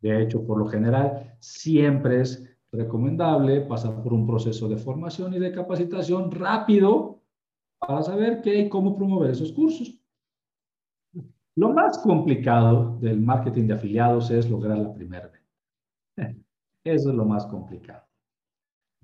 De 0.00 0.22
hecho, 0.22 0.46
por 0.46 0.58
lo 0.58 0.66
general, 0.66 1.36
siempre 1.40 2.20
es 2.20 2.44
recomendable 2.72 3.62
pasar 3.62 4.02
por 4.02 4.12
un 4.12 4.26
proceso 4.26 4.68
de 4.68 4.76
formación 4.76 5.34
y 5.34 5.38
de 5.38 5.52
capacitación 5.52 6.30
rápido 6.30 7.22
para 7.78 8.02
saber 8.02 8.42
qué 8.42 8.60
y 8.60 8.68
cómo 8.68 8.96
promover 8.96 9.30
esos 9.30 9.52
cursos. 9.52 10.00
Lo 11.54 11.72
más 11.72 11.98
complicado 11.98 12.98
del 13.00 13.20
marketing 13.20 13.66
de 13.66 13.74
afiliados 13.74 14.30
es 14.30 14.50
lograr 14.50 14.76
la 14.76 14.92
primera 14.92 15.28
venta. 15.28 16.38
Eso 16.84 17.10
es 17.10 17.14
lo 17.16 17.24
más 17.24 17.46
complicado. 17.46 18.05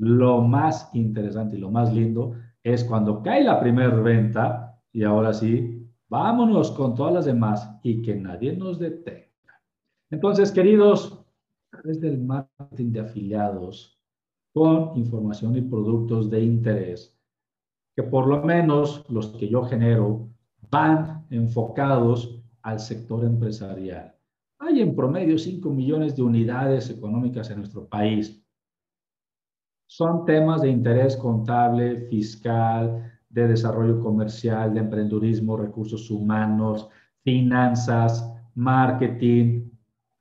Lo 0.02 0.42
más 0.42 0.90
interesante 0.94 1.56
y 1.56 1.60
lo 1.60 1.70
más 1.70 1.92
lindo 1.92 2.34
es 2.62 2.84
cuando 2.84 3.22
cae 3.22 3.44
la 3.44 3.60
primera 3.60 3.94
venta 4.00 4.78
y 4.92 5.04
ahora 5.04 5.32
sí 5.32 5.82
Vámonos 6.12 6.72
con 6.72 6.94
todas 6.94 7.14
las 7.14 7.24
demás 7.24 7.66
y 7.82 8.02
que 8.02 8.14
nadie 8.14 8.54
nos 8.54 8.78
detenga. 8.78 9.62
Entonces, 10.10 10.52
queridos, 10.52 11.24
a 11.72 11.78
través 11.78 12.02
del 12.02 12.18
marketing 12.18 12.92
de 12.92 13.00
afiliados, 13.00 13.98
con 14.52 14.94
información 14.94 15.56
y 15.56 15.62
productos 15.62 16.28
de 16.28 16.44
interés, 16.44 17.18
que 17.96 18.02
por 18.02 18.26
lo 18.26 18.42
menos 18.42 19.06
los 19.08 19.28
que 19.28 19.48
yo 19.48 19.62
genero 19.62 20.28
van 20.70 21.24
enfocados 21.30 22.44
al 22.60 22.78
sector 22.78 23.24
empresarial. 23.24 24.14
Hay 24.58 24.82
en 24.82 24.94
promedio 24.94 25.38
5 25.38 25.70
millones 25.70 26.14
de 26.14 26.24
unidades 26.24 26.90
económicas 26.90 27.48
en 27.48 27.56
nuestro 27.56 27.88
país. 27.88 28.41
Son 29.94 30.24
temas 30.24 30.62
de 30.62 30.70
interés 30.70 31.18
contable, 31.18 32.08
fiscal, 32.08 33.12
de 33.28 33.46
desarrollo 33.46 34.00
comercial, 34.00 34.72
de 34.72 34.80
emprendurismo, 34.80 35.54
recursos 35.54 36.10
humanos, 36.10 36.88
finanzas, 37.22 38.26
marketing, 38.54 39.68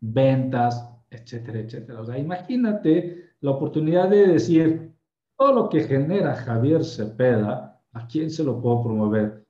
ventas, 0.02 0.86
etcétera, 1.10 1.60
etcétera. 1.60 2.02
O 2.02 2.06
sea, 2.06 2.18
imagínate 2.18 3.30
la 3.40 3.52
oportunidad 3.52 4.10
de 4.10 4.28
decir, 4.28 4.94
todo 5.38 5.54
lo 5.54 5.70
que 5.70 5.86
genera 5.86 6.36
Javier 6.36 6.84
Cepeda, 6.84 7.82
¿a 7.94 8.08
quién 8.08 8.30
se 8.30 8.44
lo 8.44 8.62
puedo 8.62 8.84
promover? 8.84 9.46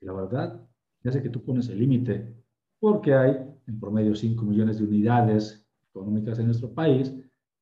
Y 0.00 0.06
la 0.06 0.14
verdad, 0.14 0.60
ya 1.04 1.12
sé 1.12 1.22
que 1.22 1.30
tú 1.30 1.44
pones 1.44 1.68
el 1.68 1.78
límite, 1.78 2.34
porque 2.80 3.14
hay 3.14 3.36
en 3.68 3.78
promedio 3.78 4.16
5 4.16 4.44
millones 4.44 4.78
de 4.78 4.84
unidades 4.84 5.64
económicas 5.90 6.40
en 6.40 6.46
nuestro 6.46 6.74
país, 6.74 7.14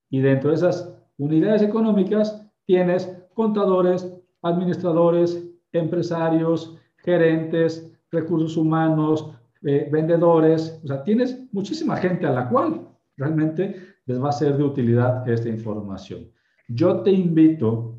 y 0.09 0.21
dentro 0.21 0.49
de 0.49 0.57
esas 0.57 0.98
unidades 1.19 1.63
económicas 1.63 2.45
tienes 2.65 3.13
contadores, 3.35 4.13
administradores, 4.43 5.49
empresarios, 5.73 6.79
gerentes, 6.99 7.93
recursos 8.11 8.57
humanos, 8.57 9.31
eh, 9.63 9.89
vendedores, 9.91 10.81
o 10.85 10.87
sea, 10.87 11.03
tienes 11.03 11.53
muchísima 11.53 11.97
gente 11.97 12.27
a 12.27 12.31
la 12.31 12.49
cual 12.49 12.89
realmente 13.17 13.75
les 14.07 14.23
va 14.23 14.29
a 14.29 14.33
ser 14.33 14.57
de 14.57 14.65
utilidad 14.65 15.29
esta 15.29 15.49
información. 15.49 16.31
Yo 16.69 17.03
te 17.03 17.11
invito, 17.11 17.99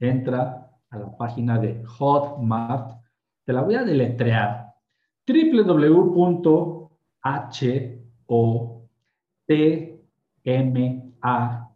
entra 0.00 0.70
a 0.90 0.98
la 0.98 1.16
página 1.16 1.58
de 1.58 1.84
Hotmart, 1.84 2.98
te 3.44 3.52
la 3.52 3.62
voy 3.62 3.74
a 3.74 3.84
deletrear, 3.84 4.74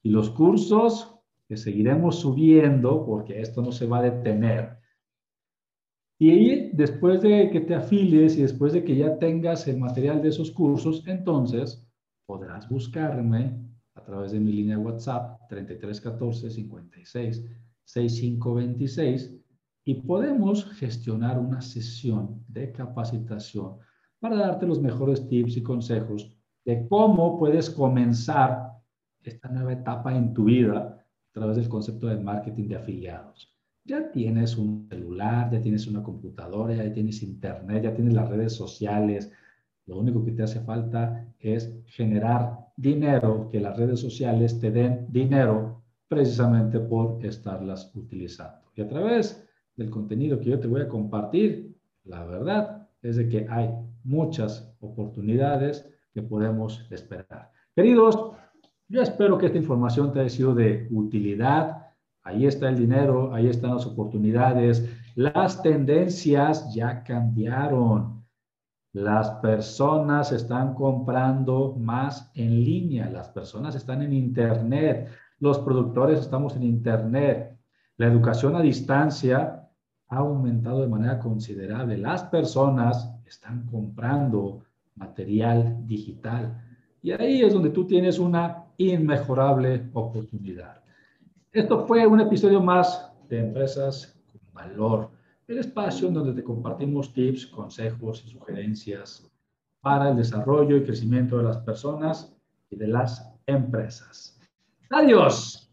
y 0.04 0.10
los 0.10 0.30
cursos 0.30 1.16
que 1.48 1.58
seguiremos 1.58 2.20
subiendo 2.20 3.06
porque 3.06 3.42
esto 3.42 3.62
no 3.62 3.72
se 3.72 3.86
va 3.86 4.00
a 4.00 4.04
detener. 4.04 4.78
Y 6.18 6.70
después 6.74 7.22
de 7.22 7.50
que 7.50 7.62
te 7.62 7.76
afilies 7.76 8.38
y 8.38 8.44
después 8.44 8.74
de 8.74 8.84
que 8.84 8.96
ya 8.96 9.18
tengas 9.18 9.68
el 9.68 9.78
material 9.80 10.22
de 10.22 10.30
esos 10.30 10.52
cursos, 10.52 11.04
entonces 11.08 11.86
podrás 12.26 12.70
buscarme 12.70 13.71
a 13.96 14.04
través 14.04 14.32
de 14.32 14.40
mi 14.40 14.52
línea 14.52 14.78
de 14.78 14.84
WhatsApp 14.84 15.42
3314 15.50 16.50
56 16.50 17.44
6526 17.84 19.36
y 19.84 19.96
podemos 19.96 20.66
gestionar 20.76 21.40
una 21.40 21.62
sesión 21.62 22.44
de 22.48 22.72
capacitación 22.72 23.78
para 24.20 24.38
darte 24.38 24.68
los 24.68 24.80
mejores 24.80 25.28
tips 25.28 25.58
y 25.58 25.64
consejos 25.64 26.32
de 26.64 26.88
cómo 26.88 27.40
puedes 27.40 27.70
comenzar 27.70 28.72
esta 29.24 29.50
nueva 29.50 29.74
etapa 29.74 30.16
en 30.16 30.34
tu 30.34 30.46
vida 30.46 30.78
a 30.78 31.34
través 31.34 31.58
del 31.58 31.70
concepto 31.70 32.08
de 32.08 32.18
marketing 32.18 32.68
de 32.68 32.76
afiliados. 32.76 33.56
Ya 33.84 34.12
tienes 34.12 34.58
un 34.58 34.88
celular, 34.90 35.52
ya 35.52 35.60
tienes 35.60 35.88
una 35.88 36.04
computadora, 36.04 36.76
ya 36.76 36.94
tienes 36.94 37.24
internet, 37.24 37.84
ya 37.84 37.94
tienes 37.96 38.14
las 38.14 38.30
redes 38.30 38.54
sociales. 38.54 39.32
Lo 39.88 39.98
único 39.98 40.24
que 40.24 40.34
te 40.34 40.44
hace 40.44 40.60
falta 40.62 41.28
es 41.40 41.74
generar 41.88 42.61
dinero, 42.78 43.50
que 43.52 43.60
las 43.60 43.78
redes 43.78 44.00
sociales 44.00 44.60
te 44.60 44.72
den 44.72 45.08
dinero 45.10 45.84
precisamente 46.08 46.80
por 46.80 47.24
estarlas 47.26 47.92
utilizando. 47.96 48.68
Y 48.76 48.82
a 48.82 48.88
través 48.88 49.48
del 49.76 49.90
contenido 49.90 50.40
que 50.40 50.50
yo 50.50 50.60
te 50.60 50.68
voy 50.68 50.82
a 50.82 50.88
compartir, 50.88 51.76
la 52.04 52.26
verdad 52.26 52.90
es 53.02 53.16
de 53.16 53.30
que 53.30 53.48
hay 53.50 53.70
muchas 54.04 54.76
oportunidades 54.80 55.90
que 56.14 56.22
podemos 56.22 56.86
esperar. 56.92 57.52
Queridos, 57.76 58.34
yo 58.90 59.02
espero 59.02 59.38
que 59.38 59.46
esta 59.46 59.58
información 59.58 60.12
te 60.12 60.20
haya 60.20 60.30
sido 60.30 60.54
de 60.54 60.88
utilidad. 60.92 61.88
Ahí 62.24 62.46
está 62.46 62.70
el 62.70 62.78
dinero, 62.78 63.34
ahí 63.34 63.48
están 63.48 63.76
las 63.76 63.86
oportunidades. 63.86 64.86
Las 65.16 65.64
tendencias 65.64 66.74
ya 66.74 67.04
cambiaron. 67.04 68.21
Las 68.94 69.30
personas 69.42 70.32
están 70.32 70.74
comprando 70.74 71.76
más 71.80 72.30
en 72.36 72.64
línea, 72.64 73.10
las 73.10 73.30
personas 73.30 73.76
están 73.76 74.02
en 74.02 74.12
Internet, 74.12 75.10
los 75.40 75.60
productores 75.60 76.20
estamos 76.20 76.56
en 76.56 76.64
Internet. 76.64 77.58
La 77.98 78.08
educación 78.08 78.56
a 78.56 78.62
distancia 78.62 79.70
ha 80.10 80.18
aumentado 80.18 80.82
de 80.82 80.88
manera 80.88 81.20
considerable. 81.20 81.98
Las 81.98 82.24
personas 82.24 83.14
están 83.26 83.66
comprando 83.66 84.62
material 84.96 85.78
digital. 85.88 86.62
Y 87.02 87.12
ahí 87.12 87.42
es 87.42 87.54
donde 87.54 87.70
tú 87.70 87.88
tienes 87.88 88.20
una 88.20 88.66
inmejorable 88.78 89.90
oportunidad. 89.94 90.82
Esto 91.52 91.86
fue 91.88 92.06
un 92.06 92.20
episodio 92.20 92.62
más 92.62 93.12
de 93.30 93.40
Empresas 93.40 94.16
con 94.32 94.42
Valor, 94.54 95.10
el 95.48 95.58
espacio 95.58 96.08
en 96.08 96.14
donde 96.14 96.34
te 96.34 96.44
compartimos 96.44 97.14
tips, 97.14 97.48
consejos 97.48 98.24
y 98.26 98.30
sugerencias 98.32 99.30
para 99.82 100.10
el 100.10 100.16
desarrollo 100.16 100.78
y 100.78 100.84
crecimiento 100.84 101.38
de 101.38 101.44
las 101.44 101.58
personas 101.58 102.34
y 102.70 102.76
de 102.76 102.88
las 102.88 103.32
empresas. 103.46 104.40
Adiós. 104.90 105.70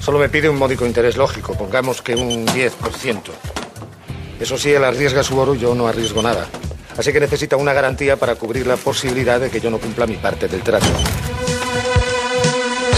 Solo 0.00 0.18
me 0.18 0.28
pide 0.28 0.50
un 0.50 0.58
módico 0.58 0.84
interés 0.84 1.16
lógico, 1.16 1.56
pongamos 1.56 2.02
que 2.02 2.14
un 2.14 2.46
10%. 2.46 3.20
Eso 4.38 4.58
sí, 4.58 4.70
él 4.70 4.84
arriesga 4.84 5.22
su 5.22 5.38
oro 5.38 5.54
y 5.54 5.58
yo 5.58 5.74
no 5.74 5.88
arriesgo 5.88 6.20
nada. 6.22 6.46
Así 6.98 7.12
que 7.12 7.20
necesita 7.20 7.56
una 7.56 7.72
garantía 7.72 8.16
para 8.16 8.36
cubrir 8.36 8.66
la 8.66 8.76
posibilidad 8.76 9.40
de 9.40 9.50
que 9.50 9.60
yo 9.60 9.70
no 9.70 9.78
cumpla 9.78 10.06
mi 10.06 10.16
parte 10.16 10.46
del 10.46 10.62
trato. 10.62 10.86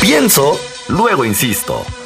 Pienso, 0.01 0.59
luego 0.89 1.25
insisto. 1.25 1.85